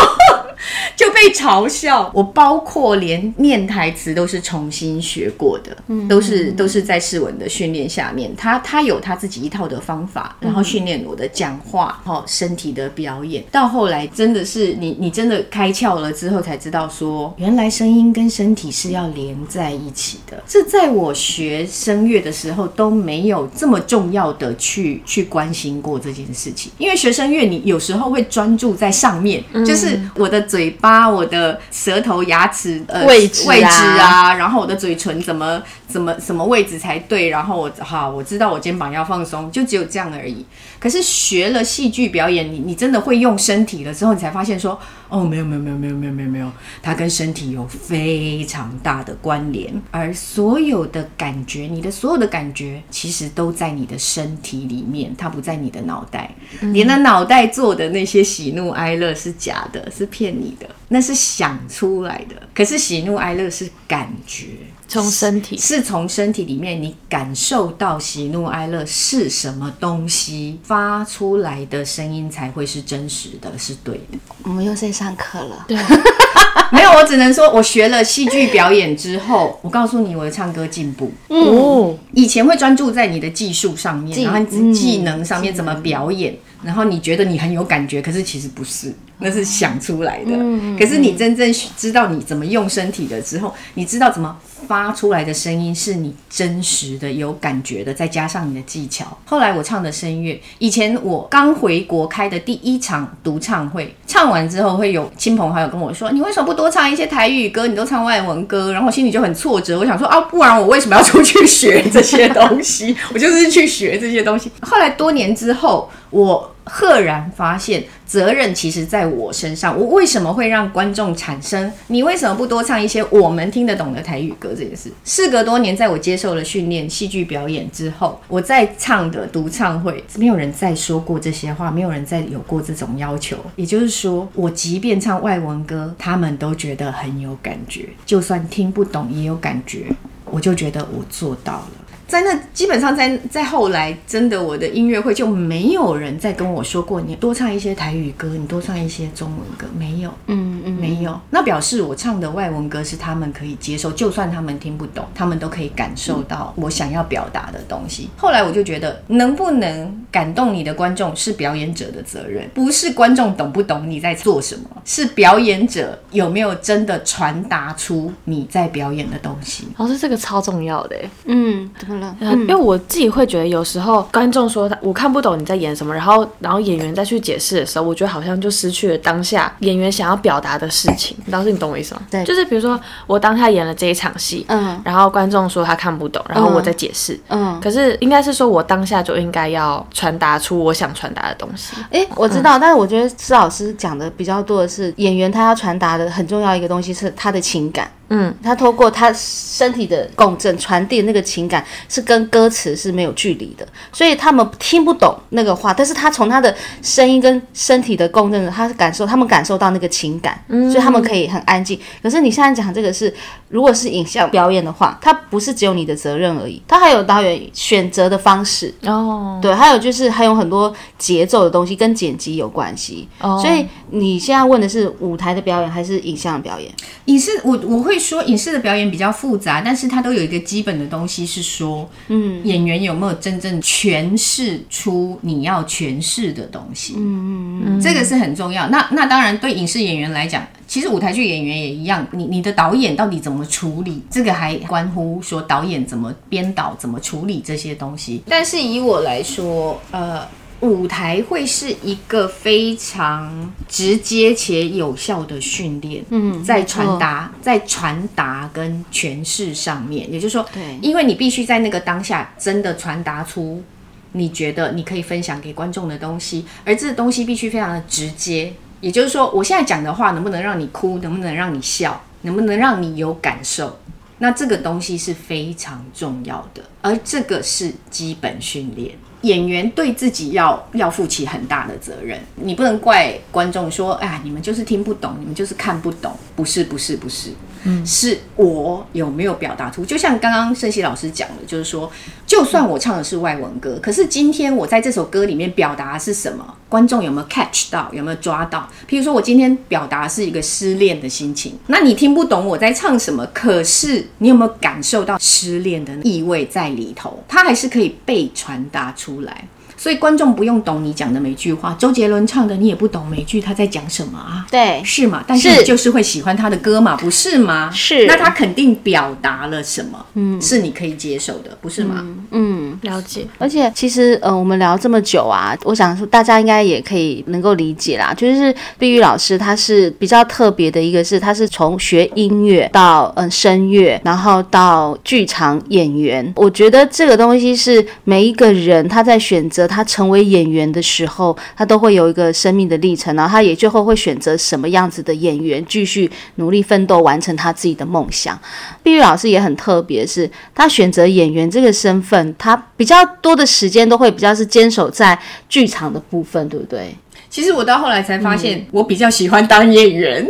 [0.95, 2.11] 就被嘲笑。
[2.13, 13.43] 我包括连念台词都是重新学过的，嗯都是都是在世文的训练下面，他他有他自己一套的方法，然后训练我的讲话，哦，身体的表演。
[13.51, 20.41] 到后来真的是你你真的开窍了之后，才知道说，原来声音跟身体是要连在一起的。
[20.47, 40.43] 这在我学声乐的时候都没有这么重要的去去关心过这件事情，因为学声乐你有时候会专注在上面，就是我的嘴巴、我的舌头、牙齿呃位置啊位置啊，然后我的嘴唇怎么怎么什么位置才对，然后我好我知道我肩膀要放松，就只有这样而已。
[40.79, 56.33] 可是学了戏剧表演，你你真的会用身体了之后，你才发现说，哦，没有没有没有没有没有没有没有，它跟身体有非常大的关联，而所有的感觉，你的所有的感觉，其实都在你的身体里面，它不在你的脑袋。
[56.61, 62.35] 你的脑袋做的那些喜怒哀乐是假的，是骗你的，那是想出来的。
[62.53, 64.45] 可是喜怒哀乐是感觉。
[64.89, 74.17] 从身体是从身体里面你感受到喜怒哀乐是什么东西发出来的声音才会是真实的，是对的。
[74.43, 75.63] 我们又在上课了。
[75.67, 75.77] 对，
[76.73, 81.11] 没有，我只能说，我学了戏剧表演之后，我告诉你，我的唱歌进步。
[81.27, 90.31] 哦，以前会专注在你的技术上面，然后嗯技能上面怎么表演，然后你觉得你很有感觉，可是其实不是，那是想出来的。
[90.77, 99.05] 可是你真正知道你怎么用身体的之后，你知道怎么发出来的声音是你真实的、有感觉的，再加上你的技巧。
[99.25, 107.67] 后来我唱的声乐，以前我刚回国开的第一场独唱会，唱完之后会有亲朋好友跟我说：“你为什么不多唱一些台语歌？
[107.67, 112.95] 你都唱外文歌。”然后我心里就很挫折，我想说啊，不然我为什么要出去学这些东西？
[113.13, 114.51] 我就是去学这些东西。
[114.61, 119.77] 后来多年之后，我赫然发现，责任其实在我身上。
[119.77, 124.91] 我为什么会让观众产生你为什么不多唱一些我们听得懂的台语歌这件事？
[125.03, 133.37] 事隔多年，在我接受了训练、戏剧表演之后，我在唱的独唱会，没有人再说过这些话，没有人再有过这种要求。
[133.55, 139.87] 也就是说，我即便唱外文歌，他们都觉得很有感觉，就算听不懂也有感觉，
[140.25, 141.71] 我就觉得我做到了。
[142.09, 151.17] 在那基本上在在后来，真的我的音乐会就没有人再跟我说过，你多唱一些台语歌，你多唱一些中文歌，没有，嗯嗯，没有。
[151.29, 158.09] 那表示我唱的外文歌是他们可以接受，就算他们听不懂，他们都可以感受到我想要表达的东西。
[158.17, 169.67] 后来我就觉得，能不能感动你的观众是表演者的责任，不是观众懂不懂你在做什么，是表演者有没有真的传达出你在表演的东西。
[169.77, 172.15] 老师这个超重要的欸，嗯，怎么了？
[172.21, 181.15] 嗯因为我自己会觉得有时候观众说他我看不懂你在演什么，然后然后演员再去解释的时候，我觉得好像就失去了当下演员想要表达的事情。
[181.27, 182.01] 老师，你懂我意思吗？
[182.09, 187.19] 对就是比如说我当下演了这一场戏，嗯然后观众说他看不懂，然后我再解释。
[187.27, 191.73] 嗯，可是应该是说，我当下就应该要传达出我想传达的东西。
[191.91, 197.89] 哎，我知道，但是我觉得施老师讲的比较多的是演员他要传达的很重要一个东西是他的情感。
[198.09, 211.79] 嗯，他透过他身体的共振传递的那个情感是跟歌词是没有距离的，所以他们听不懂那个话，但是他从他的声音跟身体的共振，他是感受，他们感受到那个情感，所以他们可以很安静。
[212.01, 213.13] 可是你现在讲这个是，
[213.49, 223.37] 如果是影像表演的话，它不是只有你的责任而已，它还有导演选择的方式，哦，对，还有就是还有很多节奏的东西跟剪辑有关系，哦。
[223.39, 226.71] 所以你现在问的是舞台的表演还是影像的表演？
[227.05, 238.67] 影视，我我会说影视的表演比较复杂，但是它都有一个基本的东西是说，嗯，演员有没有真正诠释出你要诠释的东西，嗯嗯嗯，这个是很重要。
[238.69, 248.23] 那那当然对影视演员来讲，其实舞台剧演员也一样，你你的导演到底怎么处理，这个还关乎说导演怎么编导、怎么处理这些东西。
[248.27, 250.25] 但是以我来说，呃。
[250.61, 263.63] 舞台会是一个非常直接且有效的训练，嗯，在传达、在传达跟诠释上面，也就是说，对因为你必须在那个当下真的传达出
[264.11, 268.53] 你觉得你可以分享给观众的东西，而这个东西必须非常的直接。
[268.81, 273.77] 也就是说，我现在讲的话能不能让你哭，能不能让你笑，能不能让你有感受？
[274.17, 278.97] 那这个东西是非常重要的，而这个是基本训练。
[279.21, 287.31] 演员对自己要要负起很大的责任，你不能怪观众说，哎，你们就是听不懂，你们就是看不懂，不是，不是，不是，
[287.63, 289.83] 嗯，是我有没有表达出？
[289.85, 291.91] 就像刚刚盛熙老师讲的，就是说，
[292.25, 296.55] 就算我唱的是外文歌，可是今天我在这首歌里面表达的是什么？
[296.69, 297.89] 观众有没有 catch 到？
[297.91, 298.69] 有没有抓到？
[298.87, 307.23] 譬如说我今天表达是一个失恋的心情，那你听不懂我在唱什么，可是你有没有感受到失恋的意味在里头？
[307.27, 309.47] 它还是可以被传达出来。
[309.79, 314.45] 所以观众不用懂你讲的每句话，周杰伦唱的你也不懂每句他在讲什么啊？
[314.51, 315.23] 对，是吗？
[315.25, 317.71] 但是就是会喜欢他的歌嘛，不是吗？
[317.73, 322.05] 是那他肯定表达了什么，嗯，是你可以接受的，不是吗？
[322.31, 322.77] 嗯。
[322.81, 323.25] 了解。
[323.37, 328.13] 而且其实，呃，我们聊这么久啊，我想说大家应该也可以能够理解啦。
[328.13, 336.33] 就是碧玉老师他是比较特别的一个是，他是从学音乐到嗯、呃声乐，然后到剧场演员。
[336.35, 348.37] 我觉得这个东西是每一个人他在选择他成为演员的时候，他都会有一个生命的历程，然后他也最后会选择什么样子的演员，继续努力奋斗，完成他自己的梦想。
[348.81, 355.17] 碧玉老师也很特别，是他选择演员这个身份，他比较多的时间都会比较是坚守在
[355.47, 356.95] 剧场的部分，对不对？
[357.29, 360.25] 其实我到后来才发现，我比较喜欢当演员。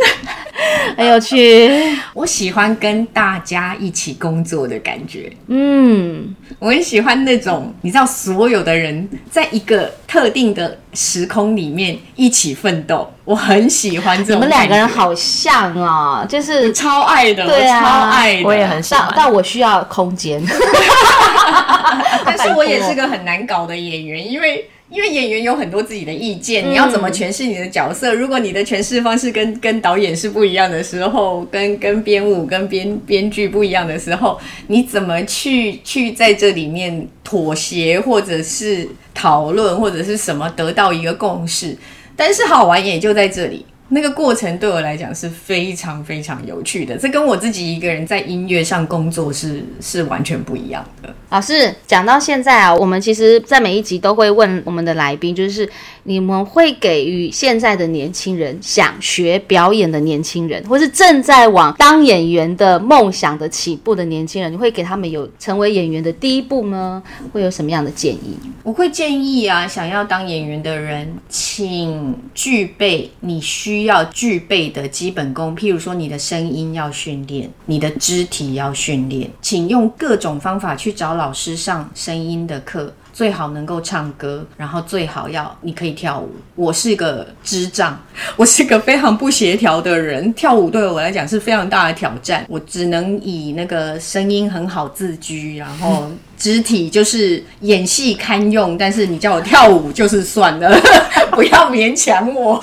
[0.97, 1.70] 很有趣。
[2.14, 5.32] 我喜欢跟大家一起工作的感觉。
[5.47, 14.36] 嗯，我很喜欢那种，你知道，所有的人在一个特定的时空里面一起奋斗，我很喜欢这种。
[14.36, 19.05] 你们两个人好像哦，就是超爱的，对啊超爱的，我也很喜欢。
[19.10, 20.43] 但但我需要空间。
[22.26, 24.70] 但是我也是个很难搞的演员，因为。
[24.91, 28.13] 因为演员有很多自己的意见，你要怎么诠释你的角色？
[28.13, 41.77] 如果你的诠释方式跟跟导演是不一样的时候，跟跟编舞、跟编编剧不一样的时候，你怎么去去在这里面妥协，或者是讨论，或者是什么得到一个共识？
[42.15, 43.65] 但是好玩也就在这里。
[43.89, 51.13] 那个过程对我来讲是非常非常有趣的，这跟我自己一个人在音乐上工作是是完全不一样的。
[51.29, 55.67] 老师讲到现在啊，我们其实，在每一集都会问我们的来宾，就是
[56.10, 67.03] 你们会给予现在的年轻人想学表演的年轻人，或是正在往当演员的梦想的起步的年轻人，你会给他们有成为演员的第一步呢？
[67.32, 68.36] 会有什么样的建议？
[68.64, 82.91] 我会建议啊，想要当演员的人，请具备你需要具备的基本功，譬如说你的声音要训练，你的肢体要训练，请用各种方法去找老师上声音的课。
[83.20, 86.30] 最好能够唱歌，然后最好要你可以跳舞。
[86.55, 88.01] 我是个智障，
[88.38, 92.45] 我是个非常不协调的人，跳舞对我来讲是非常大的挑战。
[92.47, 100.74] 我只能以那个声音很好自居，然后肢体就是演戏堪用，但是你叫我跳舞就是算了，
[101.32, 102.57] 不要勉强我。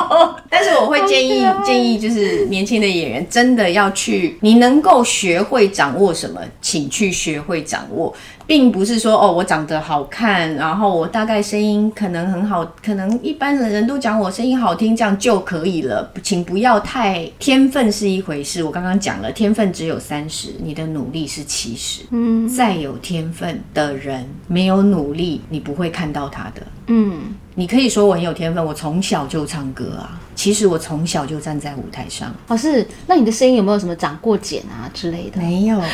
[0.48, 8.14] 但是我会建议建议就是年轻的演员真的要去，你能够学会掌握什么，请去学会掌握。
[8.48, 16.10] 并不是说哦，我长得好看，然后我大概声音可能很好，可能一般的人都讲我声音好听，这样就可以了。
[16.22, 22.04] 请不要太天分是一回事，我刚刚讲了，天分只有三十，你的努力是七十。
[22.10, 26.62] 嗯，再有天分的人没有努力，你不会看到他的。
[26.86, 30.16] 嗯，你可以说我很有天分，我从小就唱歌啊。
[30.36, 32.32] 其实我从小就站在舞台上。
[32.46, 35.40] 老师，那你的声音有没有什么长过茧啊之类的？
[35.40, 35.90] 没有，很强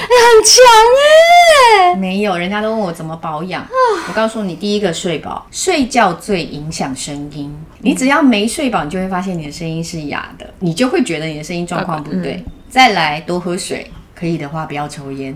[1.88, 3.66] 哎、没有，人家都问我怎么保养。
[4.06, 7.50] 我告诉你，第一个睡饱，睡觉最影响声音。
[7.78, 12.44] 你只要没睡饱，你就会发现你的声音是哑的，你就会觉得你的声音状况不对。
[12.68, 15.34] 再来，多喝水，可以的话不要抽烟。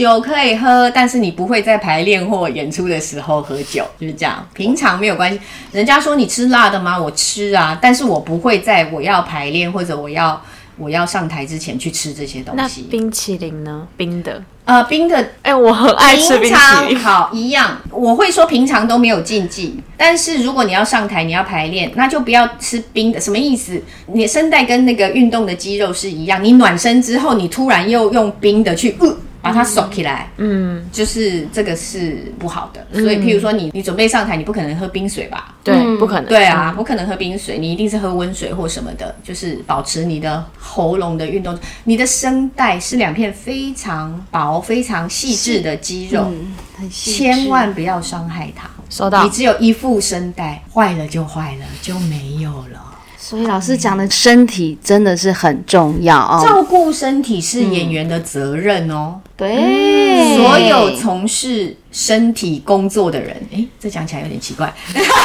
[0.00, 4.48] 酒可以喝，但是你不会在排练或演出的时候喝酒，就是这样。
[4.54, 5.38] 平常没有关系。
[5.72, 6.98] 人家说你吃辣的吗？
[6.98, 10.42] 我吃啊，但是我不会在我要排练或者我要
[10.78, 12.86] 我要上台之前去吃这些东那西。
[12.90, 13.86] 冰淇淋呢？
[13.98, 16.98] 冰的，呃，冰的哎、我很爱吃冰淇淋。
[16.98, 23.20] 好一样，我会说平常都没有禁忌，但是如果你要上台，你要排练，那就不要吃冰的。
[23.20, 23.78] 什么意思？
[24.06, 32.86] 你的声带跟那个运动的肌肉是一样，你暖身之后，你突然又用冰的去，呃把它收起来，嗯，就是这个是不好的。
[33.00, 35.54] 所以，譬如说你你准备上台，你不可能喝冰水吧？
[35.64, 36.26] 对，不可能。
[36.26, 41.58] 对啊，不可能喝冰水，你一定是喝温水或什么的，就是保持你的喉咙的运动。
[41.84, 48.68] 你的声带是两片非常薄、非常细致的肌肉，嗯，很细致千万不要伤害它。
[48.88, 49.30] 收到你。
[49.30, 52.89] 只有一副声带，坏了就坏了，就没有了。
[53.30, 56.44] 所以老师讲的身体真的是很重要哦。
[56.44, 59.20] 照顾身体是演员的责任哦。
[59.36, 64.74] 对，所有从事身体工作的人，诶，这讲起来有点奇怪。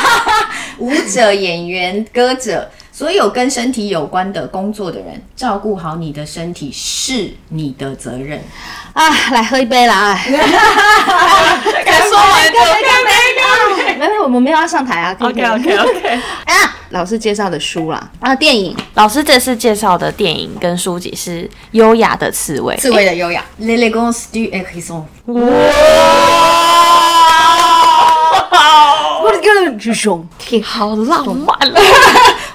[0.77, 8.41] 舞者、演员、歌者，所有跟身体有关的工作的人，照顾好你的身体是你的责任。
[8.93, 10.13] 啊，来喝一杯啦！
[10.13, 10.23] 哎，
[11.83, 12.57] 刚说完就
[13.99, 15.13] 没有，我们没有要上台啊。
[15.19, 16.09] OK OK OK。
[16.47, 22.75] 啊，老师介绍的书啦，啊，电影，老师这次介绍的电影跟书籍是《优雅的刺猬》。
[22.79, 25.41] 刺猬的优雅，l'élégance du hérisson 哇。
[29.21, 30.25] 我的个巨熊！
[30.63, 31.81] 好浪漫啊！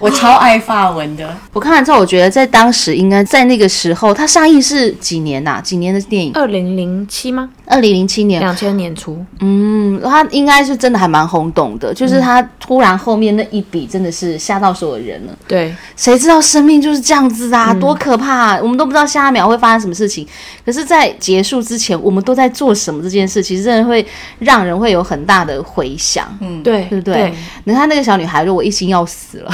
[0.00, 6.32] 我超爱法文的，我看完之后，我觉得在当时应该在那个时候，它上映是几年呐、几年的电影？
[6.34, 7.50] 二零零七吗？
[7.66, 8.40] 二零零七年。
[8.40, 9.22] 两千年初。
[9.40, 15.32] 嗯，它应该是真的还蛮轰动的，就是它突然后面那一笔真的是吓到所有人了。
[15.46, 18.58] 对，谁知道生命就是这样子啊，多可怕、啊！
[18.62, 20.26] 我们都不知道下一秒会发生什么事情。
[20.64, 23.02] 可是，在结束之前，我们都在做什么？
[23.02, 24.04] 这件事其实真的会
[24.38, 26.26] 让人会有很大的回响。
[26.40, 27.32] 嗯，对，对不对？
[27.64, 29.52] 你看那个小女孩，如果一心要死了，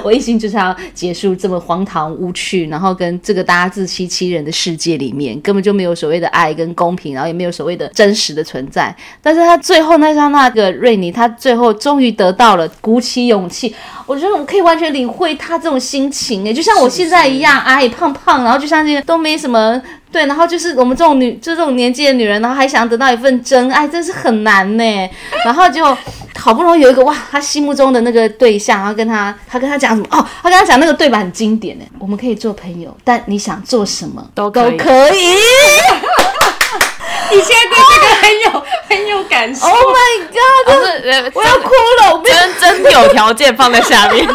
[0.04, 8.94] 我一心就是要结束这么荒唐无趣，然后跟这个大家自欺欺人的世界里面，根本就没有所谓的爱跟公平，然后也没有所谓的真实的存在。
[9.22, 13.74] 但是他最后那张那个瑞尼，他最后终于得到了鼓起勇气，
[14.10, 19.80] 我觉得我可以完全领会他这种心情哎，就像我现在一样，矮胖胖，然后就像这些都没什么。
[20.10, 25.10] 对，然后就是我们这种女，就这种年纪的女人，然后还想得到一份真爱，真是很难呢。
[25.44, 25.84] 然后就
[26.36, 30.08] 好不容易有一个哇，他心目中的那个对象，然后跟他，他跟他讲什么？
[30.10, 31.84] 哦，他跟他讲那个对白很经典呢。
[32.00, 34.76] 我们可以做朋友，但你想做什么都都可以。
[34.76, 35.26] 可以。
[37.32, 38.46] 你现在对这个很有
[38.88, 39.66] 很有感受。
[39.66, 40.74] Oh my god！
[40.74, 41.70] 是我要哭
[42.00, 42.22] 了。
[42.24, 44.26] 真真有条件放在下面，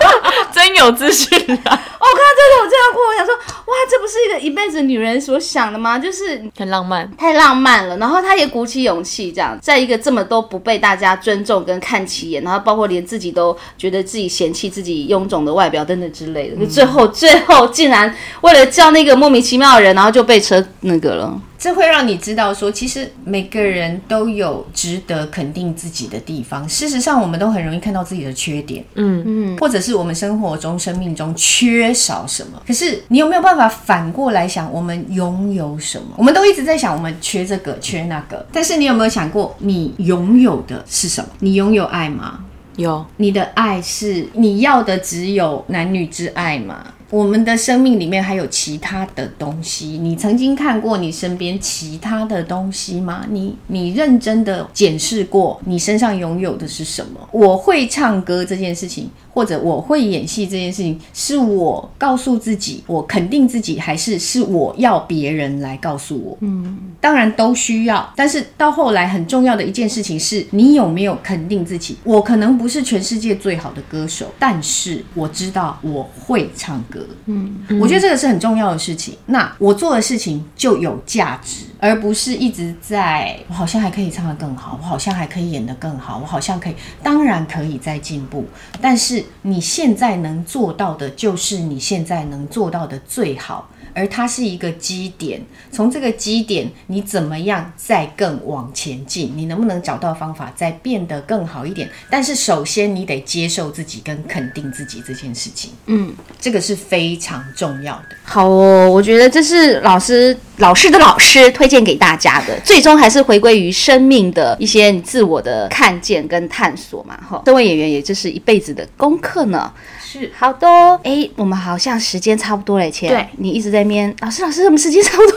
[0.52, 1.78] 真有资讯啊！
[2.00, 3.34] 我看到这个我这样哭，我想说，
[3.66, 5.98] 哇，这不是一个一辈子女人所想的吗？
[5.98, 7.10] 就是很浪漫。
[7.16, 21.40] 太浪漫了，然后她也鼓起勇气，这样在一个这么都不被大家尊重跟看起眼，然后包括连自己都觉得自己嫌弃自己臃肿的外表等等之类的，最后最后竟然为了叫那个莫名其妙的人，然后就被车那个了。
[21.58, 26.68] 这会让你知道说，其实每个人都有值得肯定自己的地方。
[26.68, 32.62] 事实上，我们都很容易看到自己的缺点，嗯嗯，或者是我们生活中、生命中缺少什么。
[32.66, 36.06] 可是，你有没有办法反过来想，我们拥有什么？
[36.16, 38.46] 我们都一直在想，我们缺这个、缺那个。
[38.52, 41.28] 但是，你有没有想过，你拥有的是什么？
[41.40, 42.40] 你拥有爱吗？
[42.76, 46.86] 有你的爱是你要的只有男女之爱吗？
[47.10, 53.24] 我们的生命里面还有其他的东西，你曾经看过你身边其他的东西吗？
[53.30, 57.26] 你你认真的检视过你身上拥有的是什么？
[57.32, 66.36] 我会唱歌这件事情，或者我会演戏这件事情，是我告诉自己，我肯定自己，还是是我要别人来告诉我？
[66.40, 71.96] 嗯，当然都需要，但是到后来很重要的一件事情是你有没有肯定自己？
[72.04, 76.97] 我可能不是全世界最好的歌手，但是我知道我会唱歌。
[77.26, 79.16] 嗯，我觉得这个是很重要的事情。
[79.26, 88.44] 那我做的事情就有价值，而不是一直在我好像还可以唱得更好，我好像还可以演得更好，我好像可以，当然可以再进步。
[88.80, 93.68] 但是你现在能做到的，就是你现在能做到的最好。
[93.94, 99.32] 而它是一个基点，从这个基点，你怎么样再更往前进？
[99.36, 101.88] 你能不能找到方法再变得更好一点？
[102.10, 108.16] 但是首先你得接受自己跟肯定自己这件事情，嗯，这个是非常重要的。
[108.24, 117.18] 好哦，我觉得这是老师老师的老师推荐给大家的，最终还是回归于生命的一些你自我的看见跟探索嘛。
[117.28, 119.72] 哈，这位演员也就是一辈子的功课呢。
[120.10, 123.08] 是好的哦，哎，我们好像时间差不多了，切。
[123.08, 125.36] 对你一直在面，老师老师，我们时间差不多。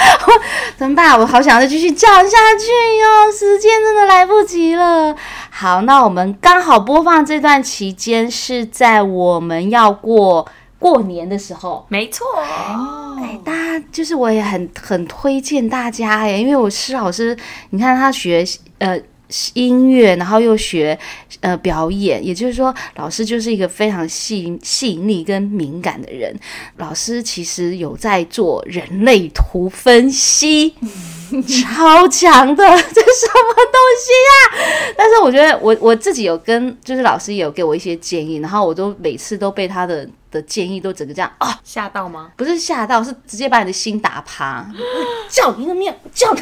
[0.78, 1.18] 怎么办？
[1.20, 2.66] 我好想再继续讲下去
[2.98, 5.14] 哟，时间真的来不及了。
[5.50, 10.48] 好，那我们刚好播放这段期间是在我们要过
[10.78, 11.84] 过年的时候。
[11.90, 12.24] 没错，
[13.20, 17.36] 哎，大家就是我也很很推荐大家哎，因为我施老师，
[17.68, 18.42] 你看他学
[18.78, 18.98] 呃
[19.54, 20.98] 音乐，然后又学
[21.40, 26.34] 呃表演，也就是说，老师就是一个非常细细腻跟敏感的人。
[26.76, 30.74] 老师其实有在做人类图分析。
[31.30, 42.30] 超强的，这什么东西呀、 但是我觉得我我自己有跟，就是老师也有给我一些建议，然后我都每次都被他的的建议都整个这样啊，吓到吗？
[42.36, 44.66] 不是吓到，是直接把你的心打趴，
[45.28, 46.40] 叫你的面，叫你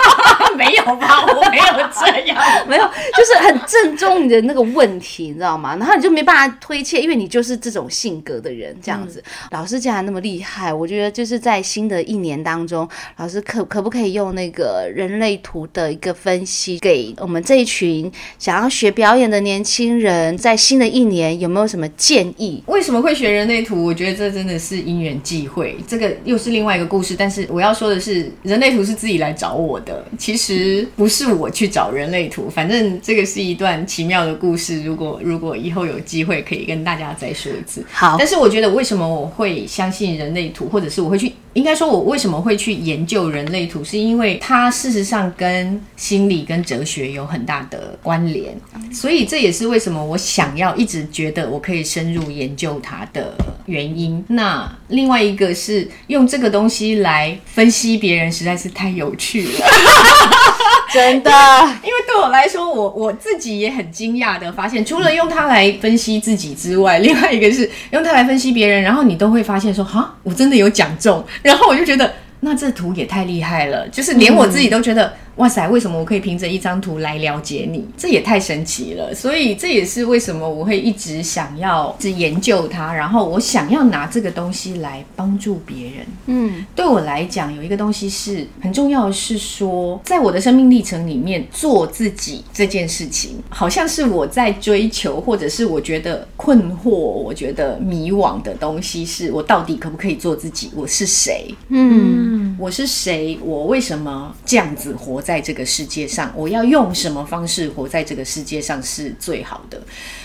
[0.56, 1.24] 没有吧？
[1.26, 2.36] 我没有这样。
[2.68, 2.84] 没有，
[3.16, 5.76] 就是很正中你的那个问题，你知道吗？
[5.76, 9.22] 然后你就没办法推切，因为你就是这种性格的人，这样子。
[9.50, 22.62] 老师既然那么厉害，我觉得就是在新的一年当中，老师可可不可以用那个人类图的一个分析，给我们这一群想要学表演的年轻人，在新的一年有没有什么建议？
[22.66, 23.84] 为什么会学人类图？
[23.84, 27.14] 我觉得这真的是因缘际会，这个又是另外一个故事。
[27.16, 32.48] 但是我要说的是，人类图是自己来找我的，其实不是我去找人类图。
[32.50, 34.82] 反正这个是一段奇妙的故事。
[34.82, 37.84] 如果如果以后有机会，可以跟大家再说一次。
[37.90, 48.54] 好但是我觉得为什么我会相信人类图，或者是我会去，应该说我为什么会去研究人类图，是因为它事实上跟心理跟哲学有很大的关联，
[48.92, 53.19] 所以这也是为什么我想要一直觉得我可以深入研究它的
[53.66, 54.24] 原因。
[54.28, 59.50] 那另外一个是用这个东西来分析别人，实在是太有趣了。
[60.92, 61.30] 真的，
[61.84, 72.12] 因为对我来说，我我自己也很惊讶的发现，除了用它来分析自己之外，另外一个是用它来分析别人，然后你都会发现说，哈，我真的有讲中，然后我就觉得。
[72.40, 77.84] 那这图也太厉害了，就是连我自己都觉得，哇塞，为什么我可以凭着一张图来了解你？
[77.96, 79.14] 这也太神奇了。
[79.14, 86.06] 所以这也是为什么我会一直想要去研究它，然后我想要拿这个东西来帮助别人。
[86.26, 100.70] 嗯，对我来讲，有一个东西是很重要的，是说在我的生命历程里面，做自己这件事情，好像是我在追求，或者是我觉得困惑、我觉得迷惘的东西，是我到底可不可以做自己？
[100.74, 101.54] 我是谁？
[101.68, 103.38] 嗯，我是谁？
[103.42, 106.32] 我为什么这样子活在这个世界上？
[106.36, 109.80] 我要用什么方式活在这个世界上是最好的？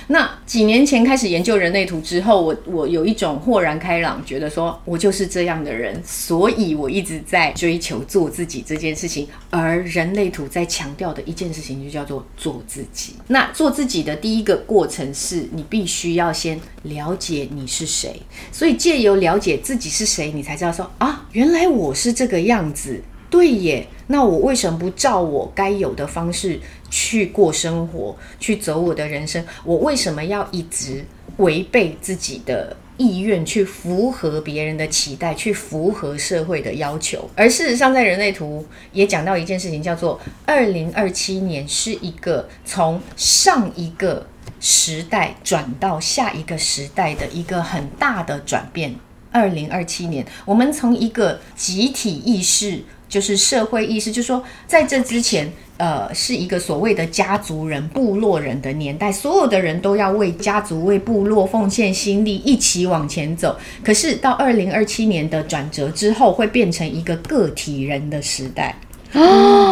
[0.07, 9.27] 那几年前开始研究人类图之后，我我有一种豁然开朗，觉得说我就是这样的人，所以我一直在追求做自己这件事情。
[9.49, 13.15] 而人类图在强调的一件事情，就叫做做自己。
[13.29, 23.01] 那做自己的第一个过程是你必须要先了解你是谁，所以借由了解自己是谁，你才知道说啊，原来我是这个样子。
[23.27, 29.43] 对耶，那我为什么不照我该有的方式去过生活，去走我的人生？
[29.63, 31.03] 我为什么要一直
[31.37, 37.27] 违背自己的意愿，去符合别人的期待，去符合社会的要求？
[37.35, 44.25] 而事实上，在人类图也讲到一件事情，叫做二零二七年是一个从上一个
[44.61, 48.95] 时代转到下一个时代的一个很大的转变。
[49.35, 52.79] 二零二七年，我们从一个集体意识。
[53.07, 63.55] 就是社会意识，就是说，在这之前，呃，是一个所谓的家族人、部落人的年代，所有的人都要为家族、为部落奉献心力，一起往前走。
[63.83, 68.75] 可是到二零二七年的转折之后，会变成一个个体人的时代。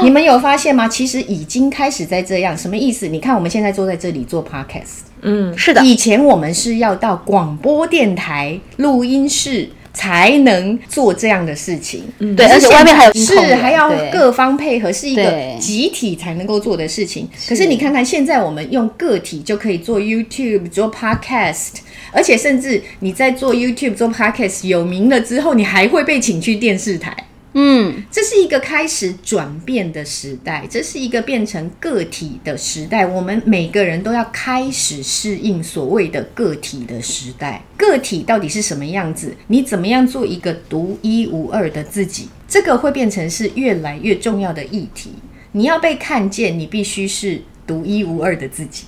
[0.03, 0.87] 你们有发现吗？
[0.87, 3.07] 其实已经开始在这样，什么意思？
[3.07, 9.69] 你看，我们现在坐在这里做 podcast，嗯，是的，以前我们是要到广播电台录音室。
[9.95, 17.29] 才能做这样的事情，嗯对，而且外面还有是还要各方配合，是一个集体才能够做的事情。
[17.47, 21.73] 可是你看看现在，我们用个体就可以做 YouTube、做 Podcast，
[22.11, 27.15] 而且甚至你在做 YouTube、做 Podcast 有名了之后，你还会被请去电视台。
[27.53, 33.05] 嗯，这是一个开始转变的时代，这是一个变成个体的时代。
[33.05, 37.63] 我们每个人都要开始适应所谓的个体的时代。
[37.77, 39.35] 个体到底是什么样子？
[39.47, 42.27] 你怎么样做一个独一无二的自己？
[42.47, 45.11] 这个会变成是越来越重要的议题。
[45.51, 48.85] 你要被看见，你必须是独一无二的自己。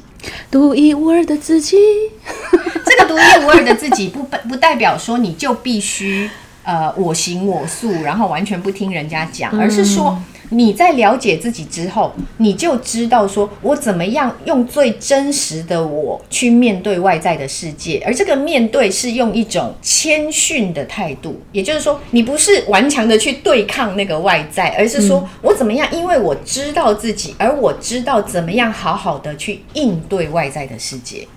[0.49, 1.77] 独一无二的自己，
[2.83, 6.27] 这个独一无二的自己不不代表说你就必须
[6.65, 31.27] 呃我行我素，然后完全不听人家讲，而是说你在了解自己之后，你就知道说我怎么样用最真实的我去面对外在的世界，而这个面对是用一种谦逊的态度，也就是说，你不是顽强的去对抗那个外在，而是说我怎么样，因为我知道自己，而我知道怎么样好好的去应对外在的世界，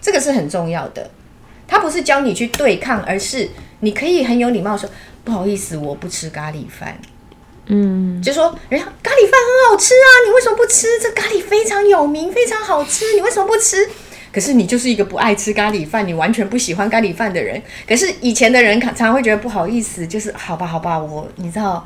[0.00, 1.10] 这个是很重要的。
[1.66, 3.48] 他不是教你去对抗，而是
[3.84, 4.88] 你可以很有礼貌地说
[5.24, 6.96] ：“不好意思，我不吃咖喱饭。”
[7.66, 10.86] 嗯，就说人家咖喱饭很好吃啊，你为什么不吃？
[11.00, 13.88] 这咖喱非常有名，非常好吃，你为什么不吃？
[14.32, 17.60] 可是你就是一个不爱吃咖喱饭，你完全不喜欢咖喱饭的人。
[17.86, 21.84] 可是以前的人常常会觉得不好意思，就是好吧，好吧，我你知道，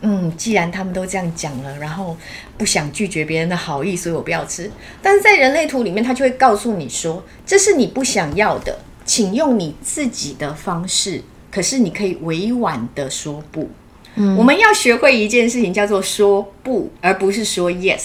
[0.00, 2.16] 嗯，既然他们都这样讲了，然后
[2.56, 4.70] 不想拒绝别人的好意，所以我不要吃。
[5.02, 11.22] 但是在人类图里面，他就会告诉你说，这是你不想要的，请用你自己的方式。
[11.50, 13.68] 可是你可以委婉的说不。
[14.36, 18.02] 我们要学会一件事情，叫做说不，而不是说 yes。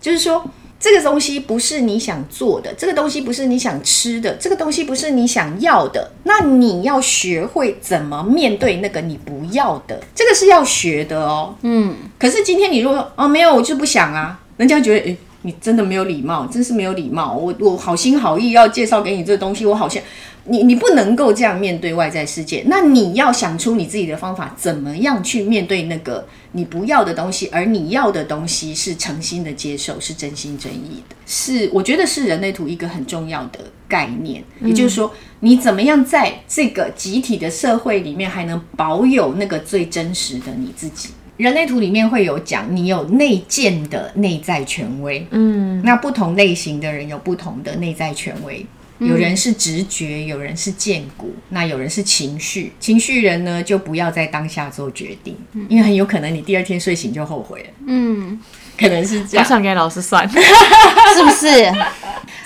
[0.00, 0.44] 就是说，
[0.80, 6.12] 这个东西不是你想做的，这个东西不是你想吃的，这个东西不是你想要的。
[6.24, 11.54] 那你要学会怎么面对那个你不要的，这个是要学的哦。
[11.62, 15.16] 嗯，可是今天你如果说哦没有，我就不想啊，人家觉得诶。
[15.42, 17.34] 你真的没有礼貌，真是没有礼貌。
[17.34, 20.02] 我我好心好意要介绍给你这个东西，我好像
[20.44, 22.64] 你你不能够这样面对外在世界。
[22.66, 31.14] 那你要想出你自己的方法，怎么样去面对那个你不要的东西，而你要的东西是诚心的接受，是真心真意的。
[31.26, 41.10] 是我觉得是人类图一个很重要的概念，也就是说，你怎么样在这个集体的社会里面，还能保有那个最真实的你自己。
[41.38, 48.66] 人类图里面会有讲，你有内建的内在权威，嗯，那不同类型的人有不同的内在权威，
[48.98, 52.72] 有人是直觉，有人是见骨，那有人是情绪。
[52.80, 55.36] 情绪人呢，就不要在当下做决定，
[55.68, 58.40] 因为很有可能你第二天睡醒就后悔了，嗯，
[58.76, 59.44] 可能是这样。
[59.44, 61.72] 我想给老师算， 是不是？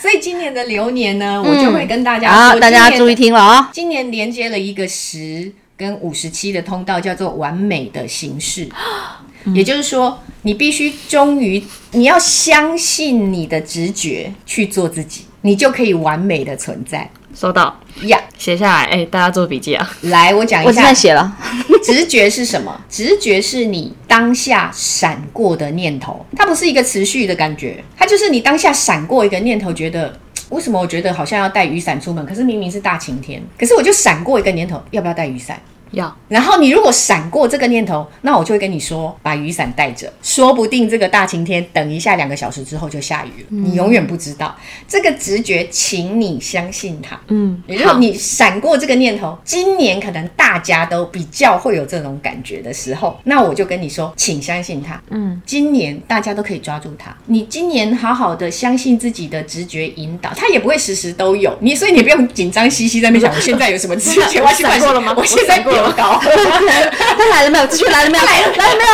[0.02, 3.26] 所以今年的流年呢，我就会跟大家大家注意听。
[3.26, 3.70] 听了啊。
[3.72, 5.50] 今年连接了一个十
[5.82, 8.68] 跟五十七的通道，叫做完美的形式。
[9.52, 11.60] 也就是说，你必须忠于，
[11.90, 18.16] 你要相信你的直觉去做自己，你就可以完美的存在收到，呀。
[18.38, 18.84] 写下来。
[18.84, 19.90] 哎、大家做笔记啊。
[20.02, 21.36] 来，我讲一下现在写了，
[21.82, 22.80] 直觉是什么？
[22.88, 30.16] 直觉是你当下闪过的念头，它不是一个持续的感觉，它就是你当下闪过一个念头，觉得。
[30.52, 32.26] 为什么我觉得好像要带雨伞出门？
[32.26, 35.58] 可是明明是大晴天，可是我就闪过一个念头，要不要带雨伞？
[35.92, 44.56] 要然后你如果闪过这个念头，那我就会跟你说，把雨伞带着，说不定这个大晴天等一下两个小时之后就下雨了，你永远不知道。
[44.88, 47.18] 这个直觉，请你相信它。
[47.28, 55.00] 嗯，也就是你闪过这个念头，今年可能大家都比较会有这种感觉的时候，那我就跟你说，请相信它。
[55.10, 57.14] 嗯，今年大家都可以抓住它。
[57.26, 64.40] 你今年好好的相信自己的直觉引导，它也不会时时都有你，所以你不用紧张兮兮在那边想， 我现在有什么直觉？
[64.42, 67.66] 我闪过了吗我现在过了有高， 他来了没有？
[67.66, 68.24] 继续来了没有？
[68.24, 68.90] 来了来了没有？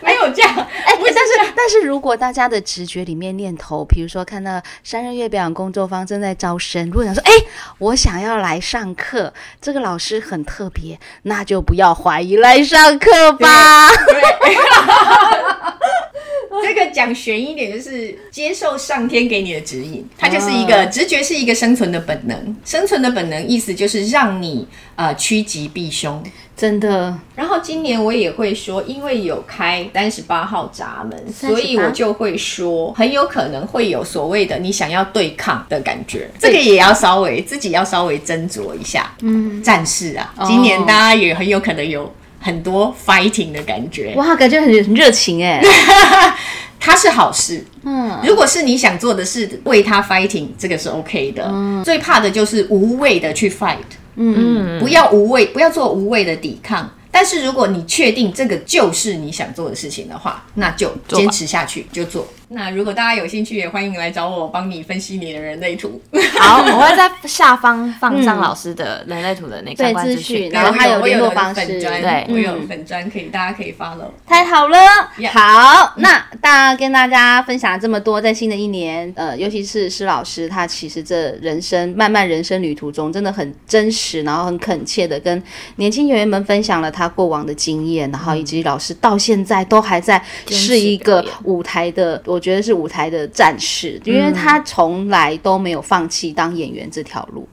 [0.00, 0.54] 没有这样。
[0.54, 7.32] 哎、不但是但是如果大家的直觉里面念头，比如说看到三日月表演工作坊正在招生，如果想说，哎、
[7.78, 13.90] 我想要来上课，这个老师很特别，那就不要怀疑来上课吧。
[16.64, 22.56] 这个讲悬一点，就是接受上天给你的指引，它就是一个直觉，是一个生存的本能。
[22.64, 26.22] 生存的本能意思就是让你呃趋吉避凶。
[26.56, 39.14] 真的，然后今年我也会说，因为有开三十八号闸门，所以我就会说，很有可能会有所谓的你想要对抗的感觉，这个也要稍微自己要稍微斟酌一下。
[39.22, 44.14] 嗯，战士啊，今年大家也很有可能有很多 fighting 的感觉。
[44.16, 45.60] 哇，感觉很很热情哎。
[46.80, 47.64] 它是好事。
[47.82, 51.44] 嗯，如果是你想做的事，为他 fighting，这个是 OK 的。
[51.48, 53.76] 嗯最怕的就是无谓的去 fight。
[54.14, 56.88] 嗯，不要无谓，不要做无谓的抵抗。
[57.10, 62.26] 但是如果你确定这个就是你想做的事情的话，那就坚持下去，就做。
[62.50, 66.00] 那如果大家有兴趣，也欢迎来找我帮你分析你的人类图。
[66.38, 70.50] 好，我会在下方放上老师的人类图的那个相关资讯讯。
[70.50, 74.08] 然后还有联络方式对我有粉专可以，大家可以 follow。
[74.26, 74.78] 太好了
[75.30, 85.42] 好，那大家跟大家分享了这么多，在新的一年，呃，尤其是施老师，他其实这人生漫漫人生旅途中，真的很真实，然后很恳切的跟
[85.76, 97.48] 年轻演员们分享了他过往的经验，然后以及老师到现在都还在是一个舞台的，我觉得是舞台的战士，因为他从来都没有放弃当演员这条路。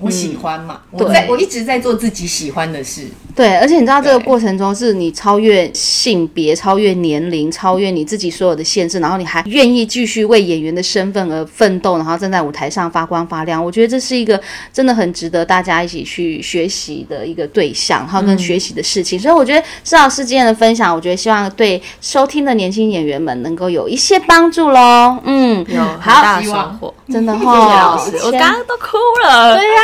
[0.00, 3.08] 我喜欢嘛，我在我一直在做自己喜欢的事。
[3.38, 13.64] 对，而且你知道这个对过程中是你超越性别、超越年龄、超越你自己所有的限制，然后你还愿意继续为演员的身份而奋斗，然后站在舞台上发光发亮。
[13.64, 14.40] 我觉得这是一个
[14.72, 19.16] 真的很值得大家一起去学习的一个对象，然后跟学习的事情。
[19.16, 25.16] 所以我觉得施老师今天的分享，我觉得希望对收听的年轻演员们能够有一些帮助喽。
[25.22, 26.92] 嗯，有很好大的收获。
[27.08, 29.56] 真的 谢谢老哈、师，我刚刚都哭了。
[29.56, 29.80] 对呀、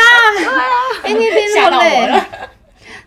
[1.05, 2.27] 哎、你听了。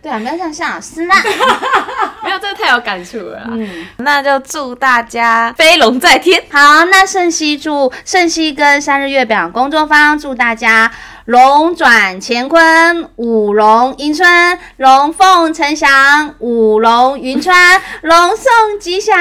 [0.00, 1.16] 对啊，不要像夏老师啦。
[2.22, 3.42] 没有，这个太有感触了。
[3.50, 6.42] 嗯，那就祝大家飞龙在天。
[6.50, 10.90] 好，那盛熙祝盛熙跟三日月表演工作坊祝大家
[11.26, 19.16] 龙转乾坤，五龙迎春，龙凤呈祥，五龙云川，龙送吉祥，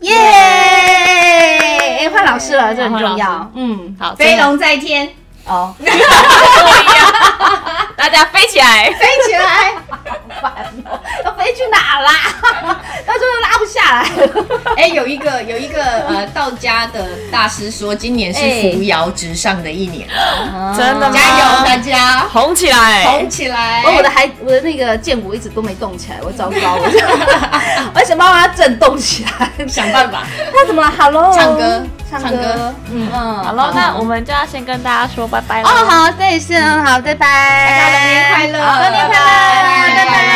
[0.00, 0.14] 耶！
[2.00, 3.50] 哎换老师了，这很重要。
[3.54, 5.10] 嗯，好，飞龙在天，
[5.50, 5.74] 哦，
[7.96, 8.84] 大家飞起来。
[8.92, 9.72] 飞起来！
[10.40, 10.52] 烦
[11.24, 12.12] 要飞去哪啦？
[13.04, 14.08] 到最后拉不下来。
[14.78, 18.40] 哎、有一个有一个呃道家的大师说，今年是
[18.72, 20.08] 扶摇直上的一年，
[20.76, 21.12] 真的吗？
[21.12, 23.04] 加油大家，红起来！
[23.04, 23.82] 红起来！
[23.84, 26.98] 哦我的还我的那个剑骨一直都没动起来，我糟糕，我就
[27.94, 29.50] 我想办法震动起来。
[29.66, 30.22] 想办法
[30.54, 35.70] 他怎么了？Hello，唱歌，唱唱歌歌，嗯嗯，好了，那我们就要先跟大家说拜拜拜。
[35.70, 37.26] 哦，好，对，是很好，拜拜，
[37.70, 39.20] 大家龙年快乐，好龙年快乐，
[39.96, 40.12] 拜拜。
[40.12, 40.29] 拜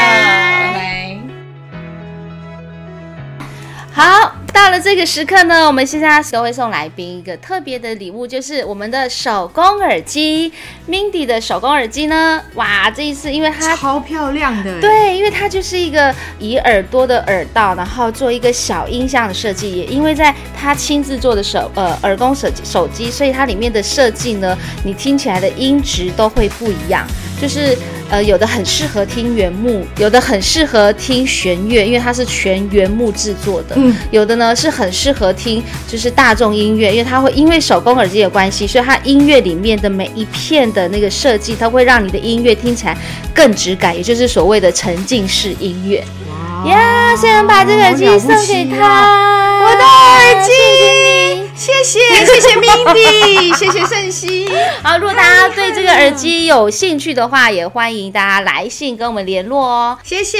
[4.74, 10.52] 了这个时刻呢，我们现在都会送来宾一个特别的礼物，就是我们的手工耳机。
[10.88, 27.06] Mindy 的手工耳机呢，哇，这一次因为它超漂亮的，对，因为它就是一个以耳朵的耳道，然后做一个小音箱的设计，也因为在他亲自做的手呃耳工手机手机，所以它里面的设计呢，你听起来的音质都会不一样，
[27.44, 27.76] 就是。
[28.10, 33.74] 呃，有的很适合听原木，有的很适合听弦乐，因为它是全原木制作的。
[33.76, 42.96] 嗯，有的呢是很适合听就是大众音乐，因为它会因为手工耳机的关系，所以它音乐里面的每一片的那个设计，它会让你的音乐听起来
[43.34, 46.04] 更质感，也就是所谓的沉浸式音乐。
[46.66, 50.52] 呀，现在把这个耳机送给他，我的耳机，
[51.56, 54.48] 谢谢谢谢 Mindy， 谢谢盛熙。
[54.82, 59.98] 好，如果大家对这个耳机有兴趣的话，也欢迎大家来信跟我们联络哦。
[60.02, 60.38] 谢谢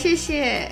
[0.00, 0.70] 谢谢。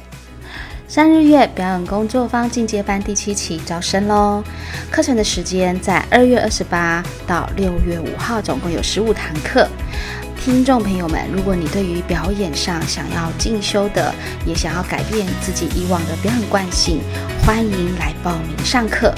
[0.87, 4.45] 三日月表演工作坊进阶班第七期招生喽！
[4.93, 9.67] 课程的时间在二月二十八到六月五号，总共有十五堂课。
[10.41, 14.15] 听众朋友们，如果你对于表演上想要进修的，
[14.47, 17.01] 也想要改变自己以往的表演惯性，
[17.45, 19.13] 欢迎来报名上课。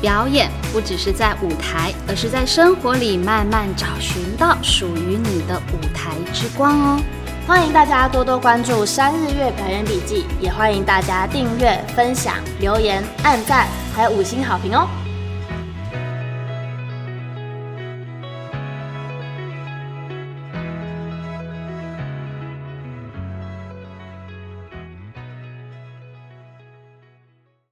[0.00, 7.00] 表演不只是在舞台，而是在生活里慢慢找寻到属于你的舞台之光哦。
[7.46, 14.86] 欢迎大家多多关注三日月表演笔记，也欢迎大家订阅、分享、留言、按赞，还有五星好评哦。